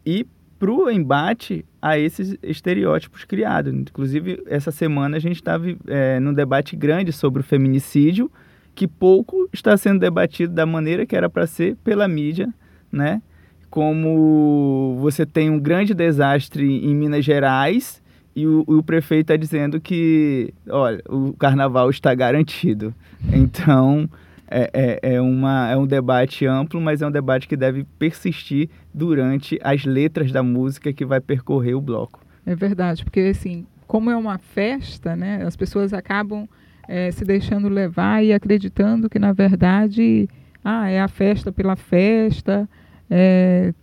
E 0.06 0.26
para 0.60 0.72
o 0.72 0.90
embate 0.90 1.66
a 1.82 1.98
esses 1.98 2.38
estereótipos 2.44 3.24
criados. 3.24 3.74
Inclusive, 3.74 4.44
essa 4.46 4.72
semana 4.72 5.18
a 5.18 5.20
gente 5.20 5.38
estava 5.38 5.66
é, 5.88 6.20
num 6.20 6.34
debate 6.34 6.76
grande 6.76 7.12
sobre 7.12 7.42
o 7.42 7.44
feminicídio, 7.44 8.30
que 8.76 8.88
pouco 8.88 9.50
está 9.52 9.76
sendo 9.76 10.00
debatido 10.00 10.54
da 10.54 10.66
maneira 10.66 11.06
que 11.06 11.16
era 11.16 11.30
para 11.30 11.48
ser 11.48 11.76
pela 11.78 12.08
mídia, 12.08 12.54
né? 12.92 13.22
Como 13.70 14.98
você 15.00 15.26
tem 15.26 15.50
um 15.50 15.60
grande 15.60 15.94
desastre 15.94 16.66
em 16.66 16.96
Minas 16.96 17.24
Gerais 17.24 18.02
e 18.40 18.48
o, 18.48 18.64
o 18.68 18.82
prefeito 18.82 19.32
está 19.32 19.36
dizendo 19.36 19.82
que, 19.82 20.54
olha, 20.70 21.02
o 21.10 21.34
carnaval 21.34 21.90
está 21.90 22.14
garantido. 22.16 22.94
Então, 23.34 24.10
é, 24.50 24.70
é, 24.74 25.16
é, 25.16 25.22
uma, 25.22 25.70
é 25.70 25.78
um 25.78 25.86
debate 25.86 26.46
amplo, 26.46 26.80
mas 26.80 27.02
é 27.02 27.08
um 27.08 27.12
debate 27.12 27.48
que 27.48 27.58
deve 27.58 27.86
persistir 27.98 28.70
durante 28.94 29.60
as 29.62 29.84
letras 29.84 30.32
da 30.32 30.42
música 30.42 30.94
que 30.94 31.06
vai 31.06 31.20
percorrer 31.20 31.76
o 31.76 31.82
bloco. 31.82 32.22
É 32.46 32.56
verdade, 32.56 33.04
porque 33.04 33.20
assim, 33.20 33.66
como 33.86 34.10
é 34.10 34.16
uma 34.16 34.38
festa, 34.38 35.16
né, 35.16 35.44
as 35.46 35.56
pessoas 35.56 35.94
acabam 35.94 36.48
é, 36.88 37.12
se 37.12 37.26
deixando 37.26 37.68
levar 37.68 38.24
e 38.24 38.34
acreditando 38.34 39.10
que, 39.10 39.20
na 39.20 39.34
verdade, 39.34 40.28
ah, 40.64 40.90
é 40.90 41.00
a 41.00 41.08
festa 41.08 41.52
pela 41.52 41.76
festa, 41.76 42.68
é, 43.10 43.74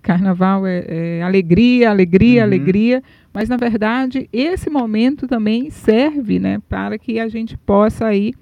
carnaval 0.00 0.66
é, 0.66 0.84
é 0.88 1.22
alegria, 1.22 1.90
alegria, 1.90 2.40
uhum. 2.40 2.46
alegria, 2.46 3.02
mas 3.32 3.48
na 3.48 3.56
verdade 3.56 4.28
esse 4.32 4.70
momento 4.70 5.26
também 5.26 5.70
serve, 5.70 6.38
né, 6.38 6.60
para 6.68 6.98
que 6.98 7.18
a 7.18 7.28
gente 7.28 7.56
possa 7.56 8.06
aí 8.06 8.32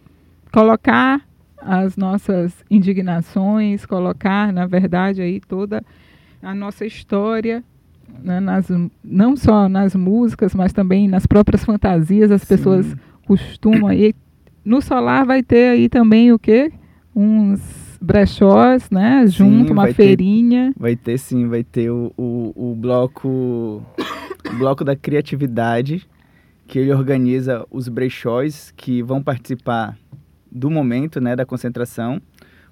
colocar 0.52 1.22
as 1.60 1.96
nossas 1.96 2.64
indignações, 2.70 3.84
colocar, 3.84 4.52
na 4.52 4.66
verdade, 4.66 5.20
aí 5.20 5.40
toda 5.40 5.84
a 6.42 6.54
nossa 6.54 6.86
história, 6.86 7.62
né, 8.22 8.40
nas, 8.40 8.68
não 9.04 9.36
só 9.36 9.68
nas 9.68 9.94
músicas, 9.94 10.54
mas 10.54 10.72
também 10.72 11.06
nas 11.06 11.26
próprias 11.26 11.64
fantasias, 11.64 12.30
as 12.30 12.42
Sim. 12.42 12.48
pessoas 12.48 12.96
costumam. 13.26 13.92
E 13.92 14.14
no 14.64 14.80
solar 14.80 15.24
vai 15.24 15.42
ter 15.42 15.70
aí 15.70 15.88
também 15.88 16.32
o 16.32 16.38
quê? 16.38 16.72
Uns 17.14 17.89
brechós, 18.00 18.90
né? 18.90 19.26
Junto, 19.26 19.66
sim, 19.66 19.72
uma 19.72 19.92
feirinha. 19.92 20.72
Ter, 20.72 20.80
vai 20.80 20.96
ter 20.96 21.18
sim, 21.18 21.48
vai 21.48 21.62
ter 21.62 21.90
o, 21.90 22.12
o, 22.16 22.70
o 22.70 22.74
bloco 22.74 23.84
o 24.48 24.58
bloco 24.58 24.84
da 24.84 24.96
criatividade, 24.96 26.08
que 26.66 26.78
ele 26.78 26.92
organiza 26.92 27.66
os 27.70 27.88
brechós 27.88 28.72
que 28.76 29.02
vão 29.02 29.22
participar 29.22 29.96
do 30.50 30.70
momento, 30.70 31.20
né, 31.20 31.36
da 31.36 31.44
concentração. 31.44 32.20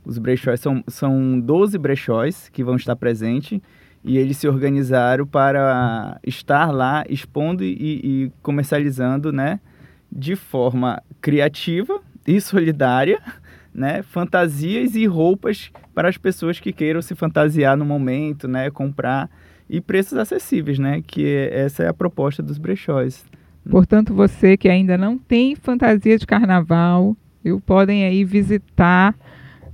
Os 0.05 0.19
brechós 0.19 0.61
são, 0.61 0.83
são 0.89 1.39
12 1.39 1.77
brechós 1.79 2.49
que 2.49 2.65
vão 2.65 2.77
estar 2.77 2.97
presentes 2.97 3.61
e 4.05 4.17
eles 4.17 4.37
se 4.37 4.49
organizaram 4.49 5.27
para 5.27 6.19
estar 6.25 6.71
lá 6.71 7.05
expondo 7.09 7.63
e, 7.63 7.75
e 8.25 8.33
comercializando, 8.43 9.33
né, 9.33 9.61
de 10.11 10.35
forma 10.35 11.03
criativa 11.21 12.01
e 12.27 12.41
solidária 12.41 13.21
né, 13.75 14.03
fantasias 14.03 14.95
e 14.97 15.07
roupas 15.07 15.71
para 15.95 16.09
as 16.09 16.17
pessoas 16.17 16.59
que 16.59 16.73
queiram 16.73 17.03
se 17.03 17.15
fantasiar 17.15 17.77
no 17.77 17.85
momento, 17.85 18.49
né, 18.49 18.71
comprar 18.71 19.31
e 19.69 19.81
preços 19.81 20.17
acessíveis, 20.17 20.79
né, 20.79 21.03
que 21.07 21.49
essa 21.53 21.83
é 21.83 21.89
a 21.89 21.95
proposta 21.95 22.43
dos 22.43 22.59
brechós. 22.59 23.25
Portanto, 23.69 24.15
você 24.15 24.57
que 24.57 24.69
ainda 24.69 24.97
não 24.97 25.19
tem 25.19 25.55
fantasia 25.55 26.17
de 26.17 26.27
carnaval, 26.27 27.17
eu 27.45 27.61
podem 27.61 28.05
aí 28.05 28.25
visitar, 28.25 29.15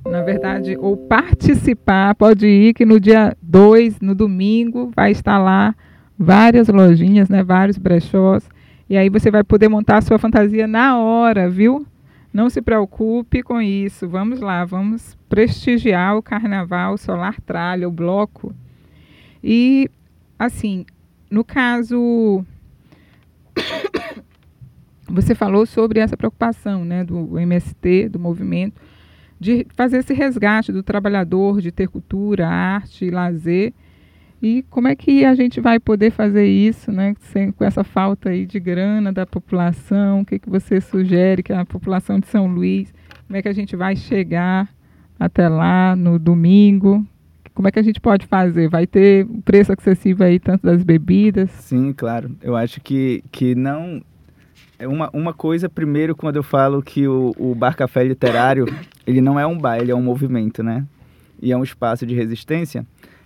na 0.04 0.20
verdade, 0.22 0.76
ou 0.76 0.96
participar, 0.96 2.14
pode 2.16 2.46
ir 2.46 2.74
que 2.74 2.84
no 2.84 2.98
dia 2.98 3.36
2, 3.40 4.00
no 4.00 4.14
domingo, 4.14 4.90
vai 4.94 5.12
estar 5.12 5.38
lá 5.38 5.74
várias 6.18 6.68
lojinhas, 6.68 7.28
né, 7.28 7.42
vários 7.42 7.78
brechós, 7.78 8.48
e 8.90 8.96
aí 8.96 9.08
você 9.08 9.30
vai 9.30 9.44
poder 9.44 9.68
montar 9.68 9.98
a 9.98 10.02
sua 10.02 10.18
fantasia 10.18 10.66
na 10.66 10.98
hora, 10.98 11.48
viu? 11.48 11.86
Não 12.34 12.50
se 12.50 12.60
preocupe 12.60 13.44
com 13.44 13.62
isso. 13.62 14.08
Vamos 14.08 14.40
lá, 14.40 14.64
vamos 14.64 15.16
prestigiar 15.28 16.16
o 16.16 16.22
Carnaval 16.22 16.98
Solar 16.98 17.40
Tralha, 17.40 17.86
o 17.86 17.92
bloco. 17.92 18.52
E, 19.42 19.88
assim, 20.36 20.84
no 21.30 21.44
caso. 21.44 22.44
Você 25.06 25.32
falou 25.32 25.64
sobre 25.64 26.00
essa 26.00 26.16
preocupação 26.16 26.84
né, 26.84 27.04
do 27.04 27.38
MST, 27.38 28.08
do 28.08 28.18
movimento, 28.18 28.80
de 29.38 29.64
fazer 29.76 29.98
esse 29.98 30.12
resgate 30.12 30.72
do 30.72 30.82
trabalhador, 30.82 31.60
de 31.60 31.70
ter 31.70 31.86
cultura, 31.88 32.48
arte, 32.48 33.10
lazer 33.10 33.72
e 34.42 34.62
como 34.68 34.88
é 34.88 34.94
que 34.94 35.24
a 35.24 35.34
gente 35.34 35.60
vai 35.60 35.80
poder 35.80 36.10
fazer 36.10 36.46
isso, 36.46 36.92
né, 36.92 37.14
sem, 37.32 37.50
com 37.50 37.64
essa 37.64 37.82
falta 37.82 38.28
aí 38.28 38.44
de 38.44 38.60
grana 38.60 39.12
da 39.12 39.24
população? 39.24 40.20
O 40.20 40.24
que, 40.24 40.38
que 40.38 40.50
você 40.50 40.80
sugere 40.80 41.42
que 41.42 41.52
a 41.52 41.64
população 41.64 42.18
de 42.18 42.26
São 42.26 42.46
Luís, 42.46 42.92
como 43.26 43.36
é 43.36 43.42
que 43.42 43.48
a 43.48 43.52
gente 43.52 43.74
vai 43.74 43.96
chegar 43.96 44.68
até 45.18 45.48
lá 45.48 45.96
no 45.96 46.18
domingo? 46.18 47.06
Como 47.54 47.68
é 47.68 47.70
que 47.70 47.78
a 47.78 47.82
gente 47.82 48.00
pode 48.00 48.26
fazer? 48.26 48.68
Vai 48.68 48.86
ter 48.86 49.26
preço 49.44 49.72
acessível 49.72 50.26
aí 50.26 50.38
tanto 50.38 50.64
das 50.64 50.82
bebidas? 50.82 51.50
Sim, 51.50 51.92
claro. 51.92 52.36
Eu 52.42 52.56
acho 52.56 52.80
que, 52.80 53.22
que 53.30 53.54
não 53.54 54.02
é 54.78 54.88
uma, 54.88 55.08
uma 55.12 55.32
coisa, 55.32 55.68
primeiro, 55.68 56.14
quando 56.16 56.36
eu 56.36 56.42
falo 56.42 56.82
que 56.82 57.06
o, 57.06 57.32
o 57.38 57.54
Bar 57.54 57.76
Café 57.76 58.04
Literário, 58.04 58.66
ele 59.06 59.20
não 59.20 59.38
é 59.38 59.46
um 59.46 59.56
bar, 59.56 59.78
ele 59.78 59.92
é 59.92 59.94
um 59.94 60.02
movimento, 60.02 60.62
né? 60.62 60.84
E 61.40 61.52
é 61.52 61.56
um 61.56 61.62
espaço 61.62 62.04
de 62.04 62.14
resistência 62.14 62.84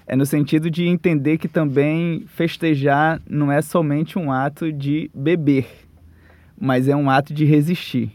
é 0.09 0.17
no 0.17 0.25
sentido 0.25 0.71
de 0.71 0.87
entender 0.87 1.37
que 1.37 1.47
também 1.47 2.25
festejar 2.29 3.21
não 3.29 3.53
é 3.53 3.61
somente 3.61 4.19
um 4.19 4.33
ato 4.33 4.73
de 4.73 5.11
beber, 5.15 5.67
mas 6.59 6.89
é 6.89 6.97
um 6.97 7.11
ato 7.11 7.35
de 7.35 7.45
resistir, 7.45 8.11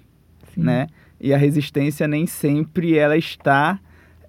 Sim. 0.55 0.63
né? 0.63 0.87
E 1.21 1.31
a 1.31 1.37
resistência 1.37 2.07
nem 2.07 2.25
sempre 2.25 2.97
ela 2.97 3.15
está 3.15 3.79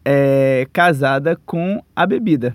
é, 0.05 0.69
casada 0.75 1.41
com 1.47 1.83
a 1.97 2.05
bebida, 2.05 2.55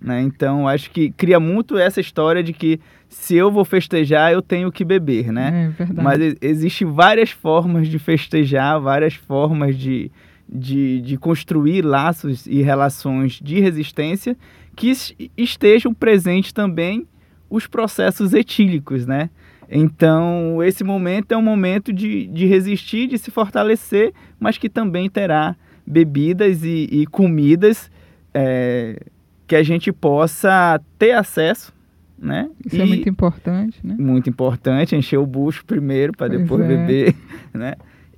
né? 0.00 0.22
Então 0.22 0.66
acho 0.66 0.90
que 0.90 1.10
cria 1.10 1.38
muito 1.38 1.76
essa 1.76 2.00
história 2.00 2.42
de 2.42 2.54
que 2.54 2.80
se 3.06 3.36
eu 3.36 3.50
vou 3.50 3.66
festejar 3.66 4.32
eu 4.32 4.40
tenho 4.40 4.72
que 4.72 4.82
beber, 4.82 5.30
né? 5.30 5.66
É 5.66 5.84
verdade. 5.84 6.02
Mas 6.02 6.36
existem 6.40 6.90
várias 6.90 7.30
formas 7.30 7.86
de 7.86 7.98
festejar, 7.98 8.80
várias 8.80 9.12
formas 9.12 9.76
de 9.76 10.10
de, 10.48 11.00
de 11.00 11.16
construir 11.16 11.82
laços 11.82 12.46
e 12.46 12.62
relações 12.62 13.40
de 13.42 13.60
resistência 13.60 14.36
que 14.74 14.92
estejam 15.36 15.92
presentes 15.92 16.52
também 16.52 17.06
os 17.50 17.66
processos 17.66 18.32
etílicos, 18.32 19.06
né? 19.06 19.30
Então, 19.70 20.62
esse 20.62 20.82
momento 20.82 21.32
é 21.32 21.36
um 21.36 21.42
momento 21.42 21.92
de, 21.92 22.26
de 22.26 22.46
resistir, 22.46 23.06
de 23.06 23.18
se 23.18 23.30
fortalecer, 23.30 24.14
mas 24.40 24.56
que 24.56 24.68
também 24.68 25.10
terá 25.10 25.56
bebidas 25.86 26.64
e, 26.64 26.88
e 26.90 27.06
comidas 27.06 27.90
é, 28.32 28.98
que 29.46 29.56
a 29.56 29.62
gente 29.62 29.92
possa 29.92 30.80
ter 30.98 31.12
acesso, 31.12 31.72
né? 32.18 32.48
Isso 32.64 32.76
é 32.76 32.78
e, 32.78 32.82
é 32.82 32.86
muito 32.86 33.08
importante, 33.08 33.78
né? 33.84 33.96
Muito 33.98 34.30
importante, 34.30 34.96
encher 34.96 35.18
o 35.18 35.26
bucho 35.26 35.64
primeiro 35.64 36.12
para 36.12 36.28
depois 36.28 36.62
é. 36.62 36.66
beber, 36.66 37.14
né? 37.52 37.74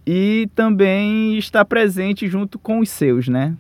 E 0.07 0.49
também 0.55 1.37
estar 1.39 1.65
presente 1.65 2.29
junto 2.29 2.59
com 2.59 2.81
os 2.81 2.89
seus, 2.89 3.29
né? 3.29 3.57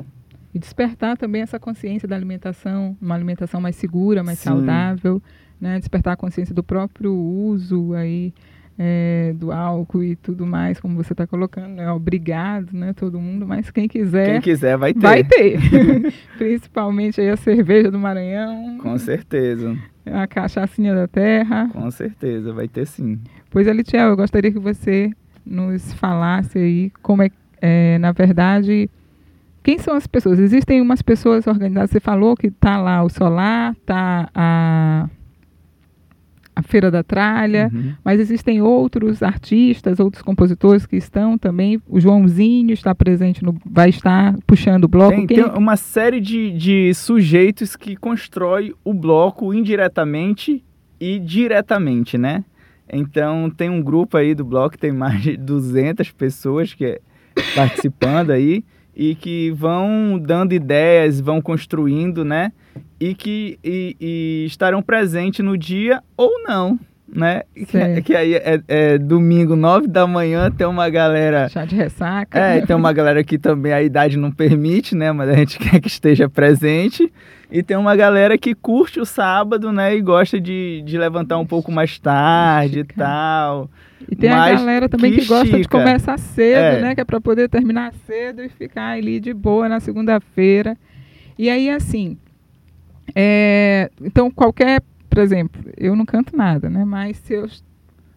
E 0.53 0.59
despertar 0.59 1.16
também 1.16 1.42
essa 1.42 1.61
consciência 1.61 2.09
da 2.09 2.16
alimentação, 2.16 2.96
uma 3.00 3.14
alimentação 3.14 3.61
mais 3.61 3.76
segura, 3.76 4.22
mais 4.22 4.38
Sim. 4.38 4.50
saudável, 4.50 5.22
né? 5.61 5.79
Despertar 5.79 6.14
a 6.14 6.16
consciência 6.16 6.55
do 6.55 6.62
próprio 6.62 7.14
uso 7.14 7.94
aí 7.94 8.33
é, 8.83 9.35
do 9.37 9.53
álcool 9.53 10.03
e 10.03 10.16
tudo 10.16 10.46
mais, 10.46 10.81
como 10.81 10.96
você 10.96 11.12
está 11.12 11.26
colocando, 11.26 11.74
né? 11.74 11.92
Obrigado, 11.92 12.72
né? 12.72 12.94
Todo 12.94 13.20
mundo, 13.20 13.46
mas 13.46 13.70
quem 13.70 13.87
quiser. 13.87 14.33
Quem 14.33 14.40
quiser 14.40 14.79
vai 14.79 14.94
ter. 14.94 15.00
Vai 15.00 15.22
ter. 15.22 15.61
Principalmente 16.38 17.20
aí 17.20 17.29
a 17.29 17.37
cerveja 17.37 17.90
do 17.90 17.98
Maranhão. 17.98 18.79
Com 18.79 18.96
certeza. 18.96 19.76
A 20.07 20.26
cachaçinha 20.26 20.94
da 20.94 21.07
terra. 21.07 21.68
Com 21.72 21.90
certeza, 21.90 22.55
vai 22.55 22.66
ter 22.66 22.87
sim. 22.87 23.20
Pois, 23.50 23.68
Alitiel, 23.68 24.09
eu 24.09 24.16
gostaria 24.16 24.50
que 24.50 24.59
você 24.59 25.12
nos 25.50 25.92
falasse 25.94 26.58
aí 26.58 26.92
como 27.02 27.22
é, 27.22 27.30
é, 27.60 27.98
na 27.98 28.12
verdade, 28.12 28.88
quem 29.62 29.78
são 29.78 29.94
as 29.94 30.06
pessoas? 30.06 30.38
Existem 30.38 30.80
umas 30.80 31.02
pessoas 31.02 31.46
organizadas, 31.46 31.90
você 31.90 32.00
falou 32.00 32.36
que 32.36 32.46
está 32.46 32.78
lá 32.78 33.02
o 33.02 33.10
Solar, 33.10 33.72
está 33.72 34.30
a, 34.32 35.08
a 36.54 36.62
Feira 36.62 36.90
da 36.90 37.02
Tralha, 37.02 37.70
uhum. 37.72 37.94
mas 38.04 38.20
existem 38.20 38.62
outros 38.62 39.22
artistas, 39.22 39.98
outros 39.98 40.22
compositores 40.22 40.86
que 40.86 40.96
estão 40.96 41.36
também. 41.36 41.82
O 41.88 42.00
Joãozinho 42.00 42.72
está 42.72 42.94
presente, 42.94 43.44
no, 43.44 43.54
vai 43.66 43.90
estar 43.90 44.36
puxando 44.46 44.84
o 44.84 44.88
bloco. 44.88 45.26
Tem, 45.26 45.26
tem 45.26 45.44
uma 45.44 45.76
série 45.76 46.20
de, 46.20 46.52
de 46.52 46.94
sujeitos 46.94 47.74
que 47.74 47.96
constrói 47.96 48.72
o 48.84 48.94
bloco 48.94 49.52
indiretamente 49.52 50.64
e 51.00 51.18
diretamente, 51.18 52.16
né? 52.16 52.44
Então 52.92 53.50
tem 53.50 53.70
um 53.70 53.83
grupo 53.83 54.16
aí 54.16 54.35
do 54.35 54.44
bloco, 54.44 54.79
tem 54.79 54.92
mais 54.92 55.22
de 55.22 55.37
200 55.37 56.11
pessoas 56.12 56.74
que 56.74 56.85
é 56.85 57.00
participando 57.55 58.31
aí 58.31 58.64
e 58.94 59.14
que 59.14 59.50
vão 59.53 60.18
dando 60.20 60.53
ideias, 60.53 61.20
vão 61.20 61.40
construindo, 61.40 62.24
né? 62.24 62.53
E 62.98 63.14
que 63.14 63.59
e, 63.64 63.96
e 64.00 64.44
estarão 64.46 64.83
presentes 64.83 65.44
no 65.44 65.57
dia 65.57 66.03
ou 66.16 66.42
não, 66.42 66.79
né? 67.12 67.42
Que, 67.55 68.03
que 68.03 68.14
aí 68.14 68.35
é, 68.35 68.61
é 68.68 68.99
domingo, 68.99 69.57
nove 69.57 69.87
da 69.87 70.07
manhã, 70.07 70.51
tem 70.51 70.66
uma 70.66 70.88
galera. 70.88 71.49
Chá 71.49 71.64
de 71.64 71.75
ressaca. 71.75 72.38
É, 72.38 72.61
tem 72.64 72.77
uma 72.77 72.92
galera 72.92 73.23
que 73.25 73.38
também 73.38 73.73
a 73.73 73.83
idade 73.83 74.16
não 74.16 74.31
permite, 74.31 74.94
né? 74.94 75.11
Mas 75.12 75.29
a 75.29 75.35
gente 75.35 75.59
quer 75.61 75.81
que 75.81 75.88
esteja 75.88 76.29
presente. 76.29 77.12
E 77.51 77.62
tem 77.62 77.77
uma 77.77 77.96
galera 77.96 78.38
que 78.38 78.55
curte 78.55 79.01
o 79.01 79.05
sábado, 79.05 79.73
né? 79.73 79.94
E 79.96 80.01
gosta 80.01 80.40
de, 80.40 80.83
de 80.87 80.96
levantar 80.96 81.37
um 81.38 81.46
pouco 81.46 81.73
mais 81.73 81.99
tarde 81.99 82.81
e 82.81 82.85
tal. 82.85 83.68
E 84.09 84.14
tem 84.14 84.31
a 84.31 84.37
Mas 84.37 84.61
galera 84.61 84.88
também 84.88 85.12
que 85.12 85.20
que, 85.23 85.27
gosta 85.27 85.59
de 85.59 85.68
começar 85.68 86.16
cedo, 86.18 86.59
É. 86.59 86.81
né? 86.81 86.94
Que 86.94 87.01
é 87.01 87.05
para 87.05 87.20
poder 87.20 87.49
terminar 87.49 87.92
cedo 88.07 88.42
e 88.42 88.49
ficar 88.49 88.92
ali 88.92 89.18
de 89.18 89.35
boa 89.35 89.68
na 89.68 89.81
segunda-feira. 89.81 90.77
E 91.37 91.51
aí, 91.51 91.68
assim, 91.70 92.16
é, 93.14 93.90
então 94.01 94.31
qualquer, 94.31 94.81
por 95.11 95.18
exemplo, 95.18 95.61
eu 95.77 95.94
não 95.94 96.07
canto 96.07 96.35
nada, 96.37 96.70
né? 96.70 96.85
Mas 96.85 97.16
se 97.18 97.35
eu, 97.35 97.46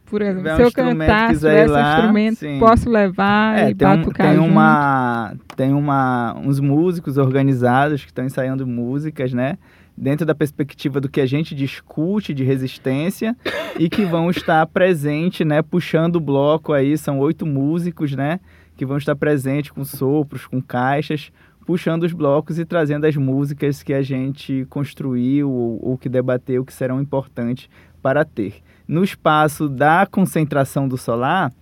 por 0.06 0.22
exemplo, 0.22 0.52
um 0.52 0.56
se 0.56 0.62
eu 0.62 0.68
instrumento, 0.68 1.00
cantar, 1.00 1.28
se 1.30 1.34
quiser 1.34 1.64
esse 1.66 1.72
lá, 1.74 1.96
instrumento, 1.98 2.36
sim. 2.38 2.60
posso 2.60 2.90
levar 2.90 3.58
É, 3.60 3.72
e 3.72 3.76
tem, 3.76 3.88
um- 3.88 3.98
batucar 3.98 4.28
tem 4.28 4.36
junto. 4.38 4.50
uma 4.52 5.34
tem 5.56 5.74
uma 5.74 6.36
uns 6.38 6.60
músicos 6.60 7.18
organizados 7.18 8.02
que 8.04 8.12
estão 8.12 8.24
ensaiando 8.26 8.66
músicas, 8.68 9.34
né? 9.34 9.58
Dentro 9.96 10.26
da 10.26 10.34
perspectiva 10.34 11.00
do 11.00 11.08
que 11.08 11.22
a 11.22 11.26
gente 11.26 11.54
discute 11.54 12.34
de 12.34 12.44
resistência 12.44 13.36
e 13.78 13.88
que 13.90 14.04
vão 14.06 14.30
estar 14.32 14.66
presente, 14.68 15.46
né? 15.46 15.62
Puxando 15.62 16.16
o 16.16 16.20
bloco 16.20 16.74
aí, 16.74 16.98
são 16.98 17.20
oito 17.20 17.46
músicos, 17.46 18.12
né? 18.16 18.40
Que 18.76 18.88
vão 18.88 18.98
estar 18.98 19.16
presentes 19.16 19.70
com 19.70 19.84
sopros, 19.86 20.48
com 20.48 20.60
caixas, 20.60 21.32
puxando 21.65 22.04
os 22.04 22.13
blocos 22.13 22.60
e 22.60 22.65
trazendo 22.65 23.06
as 23.06 23.15
músicas 23.15 23.82
que 23.84 23.93
a 23.93 24.02
gente 24.02 24.65
construiu 24.69 25.49
ou, 25.49 25.80
ou 25.91 25.97
que 25.97 26.10
debateu 26.10 26.63
que 26.65 26.73
serão 26.73 27.02
importantes 27.02 27.69
para 28.02 28.26
ter. 28.26 28.56
No 28.88 29.04
espaço 29.04 29.69
da 29.69 30.06
concentração 30.06 30.88
do 30.88 30.97
solar, 30.97 31.54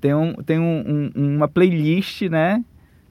tem, 0.00 0.14
um, 0.14 0.34
tem 0.34 0.58
um- 0.58 1.10
um- 1.16 1.36
uma 1.36 1.48
playlist, 1.48 2.22
né? 2.22 2.62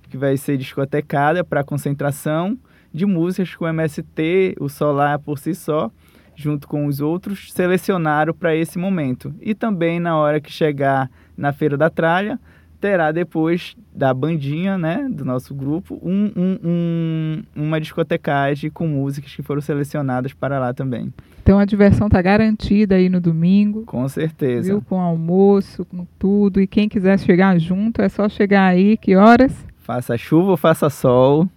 Que 0.09 0.17
vai 0.17 0.37
ser 0.37 0.55
discotecada 0.57 1.43
para 1.43 1.63
concentração 1.63 2.57
de 2.93 3.05
músicas 3.05 3.55
que 3.55 3.63
o 3.63 3.67
MST, 3.67 4.55
o 4.59 4.69
Solar 4.69 5.19
por 5.19 5.39
si 5.39 5.53
só, 5.55 5.91
junto 6.35 6.67
com 6.67 6.85
os 6.85 7.01
outros, 7.01 7.51
selecionaram 7.51 8.33
para 8.33 8.55
esse 8.55 8.77
momento. 8.77 9.33
E 9.41 9.53
também 9.55 9.99
na 9.99 10.15
hora 10.17 10.39
que 10.39 10.51
chegar 10.51 11.09
na 11.35 11.51
Feira 11.51 11.75
da 11.75 11.89
Tralha, 11.89 12.39
terá 12.85 13.11
depois 13.11 13.75
da 13.91 14.13
bandinha, 14.13 14.77
né, 14.77 15.07
do 15.09 15.25
nosso 15.25 15.55
grupo, 15.55 15.99
um, 16.03 16.31
um- 16.35 16.59
um- 16.63 17.43
uma 17.55 17.81
discotecagem 17.81 18.69
com 18.69 18.87
músicas 18.87 19.33
que 19.35 19.41
foram 19.41 19.59
selecionadas 19.59 20.33
para 20.33 20.59
lá 20.59 20.71
também. 20.71 21.11
Então 21.41 21.57
a 21.57 21.65
diversão 21.65 22.07
tá 22.07 22.21
garantida 22.21 22.93
aí 22.93 23.09
no 23.09 23.19
domingo. 23.19 23.81
Com 23.87 24.07
certeza. 24.07 24.69
Viu? 24.71 24.83
Com 24.87 25.01
almoço, 25.01 25.83
com 25.85 26.05
tudo. 26.19 26.61
E 26.61 26.67
quem 26.67 26.87
quiser 26.87 27.17
chegar 27.17 27.57
junto, 27.57 28.03
é 28.03 28.07
só 28.09 28.29
chegar 28.29 28.67
aí. 28.67 28.97
Que 28.97 29.15
horas? 29.15 29.51
Faça 29.79 30.15
chuva 30.15 30.51
ou 30.51 30.57
faça 30.57 30.87
sol, 30.87 31.47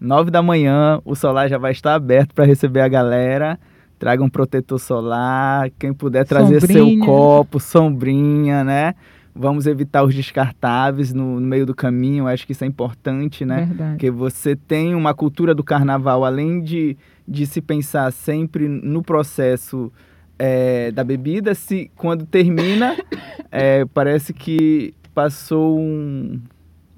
nove 0.00 0.30
da 0.30 0.40
manhã, 0.42 1.02
o 1.04 1.14
solar 1.14 1.50
já 1.50 1.58
vai 1.58 1.72
estar 1.72 1.94
aberto 1.94 2.32
para 2.34 2.46
receber 2.46 2.80
a 2.80 2.88
galera. 2.88 3.58
Traga 3.98 4.22
um 4.24 4.28
protetor 4.30 4.78
solar, 4.80 5.70
quem 5.78 5.92
puder 5.92 6.24
trazer 6.26 6.60
seu 6.62 6.78
Sombrinha. 6.78 7.04
copo, 7.04 7.60
sombrinha, 7.60 8.64
né? 8.64 8.94
Vamos 9.38 9.66
evitar 9.66 10.02
os 10.02 10.14
descartáveis 10.14 11.12
no, 11.12 11.38
no 11.38 11.46
meio 11.46 11.66
do 11.66 11.74
caminho, 11.74 12.26
acho 12.26 12.46
que 12.46 12.52
isso 12.52 12.64
é 12.64 12.66
importante, 12.66 13.44
né? 13.44 13.66
Verdade. 13.66 13.90
Porque 13.90 14.10
você 14.10 14.56
tem 14.56 14.94
uma 14.94 15.12
cultura 15.14 15.54
do 15.54 15.62
carnaval, 15.62 16.24
além 16.24 16.62
de, 16.62 16.96
de 17.26 17.46
se 17.46 17.60
pensar 17.60 18.10
sempre 18.12 18.66
no 18.68 19.02
processo 19.02 19.92
é, 20.38 20.90
da 20.90 21.04
bebida, 21.04 21.54
se 21.54 21.90
quando 21.96 22.24
termina, 22.24 22.96
é, 23.50 23.84
parece 23.86 24.32
que 24.32 24.94
passou 25.14 25.78
um, 25.78 26.40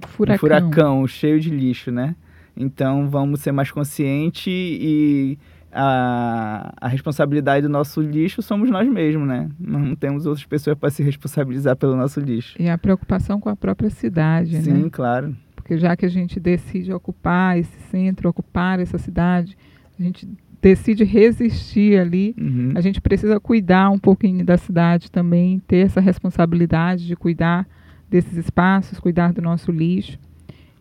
Furacão. 0.07 0.35
um 0.35 0.39
furacão 0.39 1.07
cheio 1.07 1.41
de 1.41 1.51
lixo, 1.51 1.91
né? 1.91 2.15
Então 2.57 3.09
vamos 3.09 3.41
ser 3.41 3.53
mais 3.53 3.71
conscientes 3.71 4.47
e 4.49 5.39
a, 5.73 6.73
a 6.81 6.89
responsabilidade 6.89 7.63
do 7.63 7.69
nosso 7.69 8.01
lixo 8.01 8.43
somos 8.43 8.71
nós 8.71 8.89
mesmos, 8.89 9.27
né? 9.29 9.49
Nós 9.59 9.83
não 9.83 9.95
temos 9.97 10.27
outras 10.27 10.45
pessoas 10.47 10.77
para 10.79 10.91
se 10.91 11.03
responsabilizar 11.03 11.77
pelo 11.77 11.97
nosso 11.97 12.21
lixo. 12.21 12.61
E 12.61 12.69
a 12.69 12.79
preocupação 12.79 13.39
com 13.41 13.49
a 13.49 13.57
própria 13.57 13.91
cidade, 13.91 14.61
Sim, 14.63 14.73
né? 14.85 14.89
claro. 14.91 15.37
Porque 15.55 15.77
já 15.77 15.97
que 15.97 16.07
a 16.07 16.09
gente 16.11 16.41
decide 16.41 16.93
ocupar 16.93 17.59
esse 17.59 17.79
centro, 17.91 18.29
ocupar 18.29 18.81
essa 18.81 18.97
cidade, 18.99 19.57
a 19.99 20.03
gente 20.03 20.29
decide 20.61 21.05
resistir 21.05 21.99
ali, 22.01 22.35
Uhum. 22.39 22.73
a 22.75 22.81
gente 22.81 23.01
precisa 23.01 23.39
cuidar 23.39 23.91
um 23.91 23.99
pouquinho 23.99 24.45
da 24.45 24.57
cidade 24.57 25.11
também, 25.11 25.61
ter 25.61 25.87
essa 25.87 26.01
responsabilidade 26.01 27.07
de 27.07 27.15
cuidar 27.15 27.67
desses 28.11 28.37
espaços, 28.37 28.99
cuidar 28.99 29.33
do 29.33 29.43
nosso 29.43 29.71
lixo. 29.71 30.19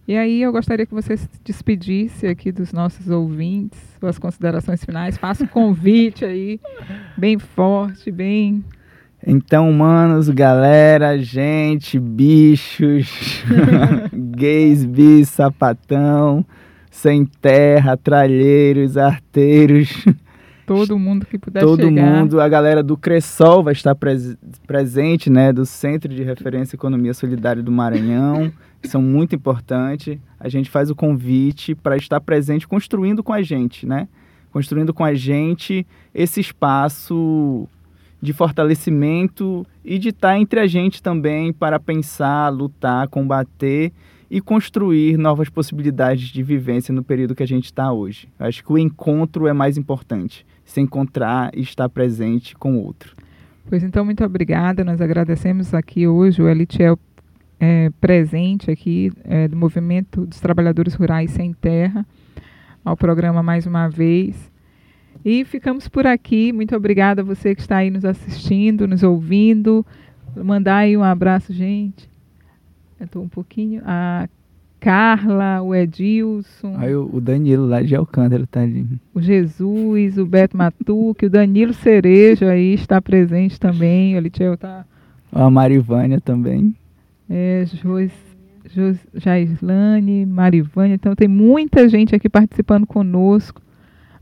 E 0.08 0.16
aí 0.16 0.42
eu 0.42 0.52
gostaria 0.54 0.86
que 0.86 0.94
você 0.94 1.18
se 1.18 1.28
despedisse 1.44 2.28
aqui 2.28 2.52
dos 2.52 2.72
nossos 2.72 3.10
ouvintes, 3.10 3.78
suas 4.00 4.18
considerações 4.18 4.84
finais, 4.84 5.18
faça 5.18 5.44
um 5.44 5.48
convite 5.48 6.24
aí, 6.24 6.60
bem 7.18 7.38
forte, 7.38 8.10
bem 8.10 8.64
Então, 9.26 9.70
humanos, 9.70 10.30
galera, 10.30 11.18
gente, 11.18 12.00
bichos, 12.00 13.44
gays, 14.14 14.86
bis, 14.86 15.28
sapatão, 15.28 16.46
sem 16.90 17.26
terra, 17.26 17.98
tralheiros, 17.98 18.96
arteiros, 18.96 19.90
todo 20.66 20.98
mundo 20.98 21.26
que 21.26 21.38
puder 21.38 21.60
todo 21.62 21.82
chegar. 21.90 22.02
mundo. 22.02 22.40
A 22.40 22.48
galera 22.48 22.82
do 22.82 22.96
Cressol 22.96 23.62
vai 23.62 23.74
estar 23.74 23.94
pres- 23.94 24.38
presente, 24.66 25.30
né, 25.30 25.52
do 25.52 25.66
Centro 25.66 26.14
de 26.14 26.24
Referência 26.24 26.78
Economia 26.78 27.14
Solidária 27.14 27.62
do 27.62 27.72
Maranhão. 27.74 28.54
São 28.84 29.02
muito 29.02 29.36
importantes. 29.36 30.18
A 30.40 30.48
gente 30.50 30.70
faz 30.70 30.90
o 30.90 30.96
convite 30.96 31.76
para 31.76 31.98
estar 31.98 32.22
presente, 32.22 32.68
construindo 32.68 33.24
com 33.24 33.34
a 33.34 33.42
gente, 33.42 33.86
né? 33.86 34.08
Construindo 34.52 34.94
com 34.94 35.04
a 35.04 35.14
gente 35.14 35.86
esse 36.14 36.40
espaço 36.40 37.68
de 38.22 38.34
fortalecimento 38.34 39.66
e 39.84 40.00
de 40.00 40.10
estar 40.10 40.38
entre 40.38 40.60
a 40.60 40.68
gente 40.68 41.02
também 41.02 41.54
para 41.54 41.80
pensar, 41.80 42.50
lutar, 42.50 43.08
combater 43.08 43.92
e 44.30 44.42
construir 44.42 45.18
novas 45.18 45.50
possibilidades 45.50 46.28
de 46.28 46.44
vivência 46.44 46.94
no 46.94 47.04
período 47.04 47.36
que 47.36 47.44
a 47.44 47.48
gente 47.48 47.66
está 47.66 47.92
hoje. 47.92 48.28
Eu 48.40 48.46
acho 48.48 48.64
que 48.64 48.72
o 48.72 48.78
encontro 48.78 49.48
é 49.48 49.54
mais 49.54 49.78
importante, 49.78 50.46
se 50.66 50.82
encontrar 50.82 51.52
e 51.56 51.62
estar 51.62 51.88
presente 51.88 52.56
com 52.56 52.76
o 52.78 52.84
outro. 52.84 53.16
Pois 53.70 53.84
então, 53.84 54.04
muito 54.04 54.24
obrigada. 54.24 54.84
Nós 54.84 55.02
agradecemos 55.02 55.74
aqui 55.74 56.08
hoje 56.08 56.42
o 56.42 56.48
Elitiel 56.48 56.98
é, 57.60 57.90
presente 58.00 58.70
aqui 58.70 59.12
é, 59.24 59.48
do 59.48 59.56
Movimento 59.56 60.26
dos 60.26 60.40
Trabalhadores 60.40 60.94
Rurais 60.94 61.32
Sem 61.32 61.54
Terra, 61.54 62.06
ao 62.84 62.96
programa 62.96 63.42
mais 63.42 63.66
uma 63.66 63.88
vez. 63.88 64.52
E 65.26 65.44
ficamos 65.44 65.88
por 65.88 66.06
aqui. 66.06 66.54
Muito 66.54 66.76
obrigada 66.76 67.22
a 67.22 67.26
você 67.26 67.54
que 67.56 67.62
está 67.62 67.78
aí 67.78 67.90
nos 67.90 68.06
assistindo, 68.06 68.88
nos 68.88 69.04
ouvindo. 69.04 69.86
Mandar 70.36 70.78
aí 70.78 70.96
um 70.96 71.04
abraço, 71.04 71.52
gente. 71.52 72.10
Eu 73.00 73.06
estou 73.06 73.24
um 73.24 73.28
pouquinho. 73.28 73.82
A 73.86 74.30
Carla, 74.80 75.62
o 75.62 75.74
Edilson. 75.74 76.76
Aí 76.78 76.96
o 76.96 77.10
o 77.12 77.20
Danilo 77.20 77.66
lá 77.66 77.82
de 77.82 77.96
Alcântara 77.96 78.48
ali. 78.54 78.88
o 79.14 79.22
Jesus, 79.22 80.18
o 80.18 80.26
Beto 80.26 80.56
Matuque, 80.56 81.26
o 81.26 81.30
Danilo 81.30 81.74
Cerejo 81.74 82.46
aí 82.46 82.74
está 82.74 83.02
presente 83.02 83.60
também. 83.60 84.14
O 84.14 84.18
Elitiel 84.18 84.54
está 84.54 84.86
A 85.32 85.50
Marivânia 85.50 86.22
também. 86.22 86.76
É, 87.30 87.66
Jaislane, 89.14 90.26
Marivânia. 90.26 90.96
Então 90.96 91.16
tem 91.16 91.28
muita 91.28 91.88
gente 91.88 92.16
aqui 92.16 92.30
participando 92.30 92.86
conosco 92.86 93.62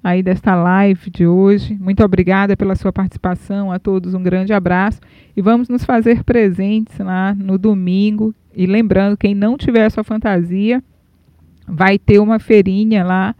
aí 0.04 0.22
desta 0.22 0.54
live 0.56 1.10
de 1.10 1.26
hoje. 1.26 1.76
Muito 1.82 2.04
obrigada 2.04 2.56
pela 2.56 2.76
sua 2.76 2.94
participação. 2.94 3.72
A 3.72 3.80
todos 3.80 4.13
um 4.13 4.22
grande 4.22 4.54
abraço. 4.54 5.00
E 5.36 5.41
vamos 5.41 5.68
nos 5.68 5.84
fazer 5.84 6.24
presentes 6.24 6.98
lá 7.00 7.34
no 7.34 7.58
domingo. 7.58 8.34
E 8.54 8.65
lembrando, 8.65 9.18
quem 9.18 9.34
não 9.34 9.58
tiver 9.58 9.86
a 9.86 9.89
sua 9.89 10.04
fantasia, 10.04 10.84
vai 11.68 11.98
ter 11.98 12.20
uma 12.20 12.39
feirinha 12.39 13.04
lá. 13.04 13.36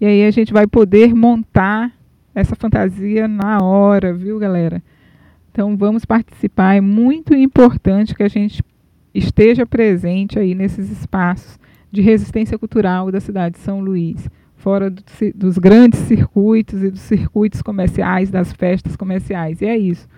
E 0.00 0.04
aí 0.04 0.24
a 0.24 0.30
gente 0.30 0.52
vai 0.52 0.66
poder 0.66 1.14
montar 1.14 1.92
essa 2.34 2.54
fantasia 2.54 3.26
na 3.26 3.62
hora, 3.62 4.12
viu, 4.12 4.38
galera? 4.38 4.82
Então 5.50 5.76
vamos 5.76 6.04
participar. 6.04 6.74
É 6.74 6.80
muito 6.80 7.34
importante 7.34 8.14
que 8.14 8.22
a 8.22 8.28
gente 8.28 8.62
esteja 9.14 9.66
presente 9.66 10.38
aí 10.38 10.54
nesses 10.54 10.90
espaços 10.90 11.58
de 11.90 12.00
resistência 12.00 12.58
cultural 12.58 13.12
da 13.12 13.20
cidade 13.20 13.56
de 13.56 13.60
São 13.60 13.80
Luís, 13.80 14.28
fora 14.56 14.88
do 14.90 15.02
dos 15.34 15.58
grandes 15.58 16.00
circuitos 16.00 16.82
e 16.82 16.90
dos 16.90 17.00
circuitos 17.00 17.60
comerciais, 17.60 18.30
das 18.30 18.52
festas 18.52 18.96
comerciais. 18.96 19.60
E 19.60 19.66
é 19.66 19.76
isso. 19.76 20.08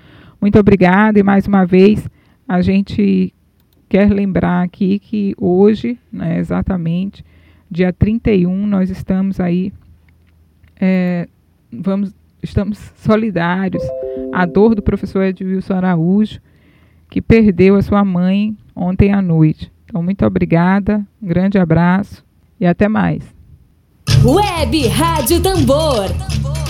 Muito 0.41 0.59
obrigada 0.59 1.19
e 1.19 1.23
mais 1.23 1.47
uma 1.47 1.65
vez 1.65 2.09
a 2.47 2.61
gente 2.61 3.33
quer 3.89 4.13
lembrar 4.13 4.63
aqui 4.63 4.99
que 4.99 5.35
hoje, 5.39 5.99
né, 6.13 6.39
exatamente, 6.39 7.25
dia 7.71 7.93
31, 7.93 8.67
nós 8.67 8.91
estamos 8.91 9.41
aí, 9.41 9.73
é, 10.81 11.29
vamos, 11.73 12.15
estamos 12.43 12.79
solidários 12.97 13.83
a 14.33 14.45
dor 14.47 14.75
do 14.75 14.83
professor 14.83 15.23
Edilson 15.23 15.75
Araújo, 15.75 16.41
que 17.09 17.23
perdeu 17.23 17.77
a 17.77 17.83
sua 17.83 18.05
mãe 18.05 18.57
ontem 18.75 19.13
à 19.13 19.23
noite. 19.23 19.71
Então, 19.85 20.03
muito 20.03 20.25
obrigada, 20.25 21.07
um 21.23 21.27
grande 21.27 21.59
abraço 21.59 22.25
e 22.59 22.67
até 22.67 22.89
mais. 22.89 23.23
Web 24.25 24.89
Rádio 24.89 25.41
Tambor, 25.41 26.11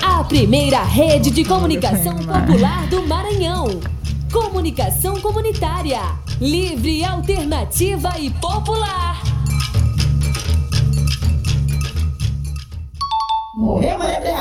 a 0.03 0.25
primeira 0.25 0.83
rede 0.83 1.31
de 1.31 1.45
comunicação 1.45 2.17
popular 2.17 2.87
do 2.89 3.07
Maranhão. 3.07 3.67
Comunicação 4.33 5.21
comunitária, 5.21 6.01
livre, 6.41 7.05
alternativa 7.05 8.19
e 8.19 8.31
popular. 8.31 9.23
Morreu, 13.57 13.99
Maria 13.99 14.35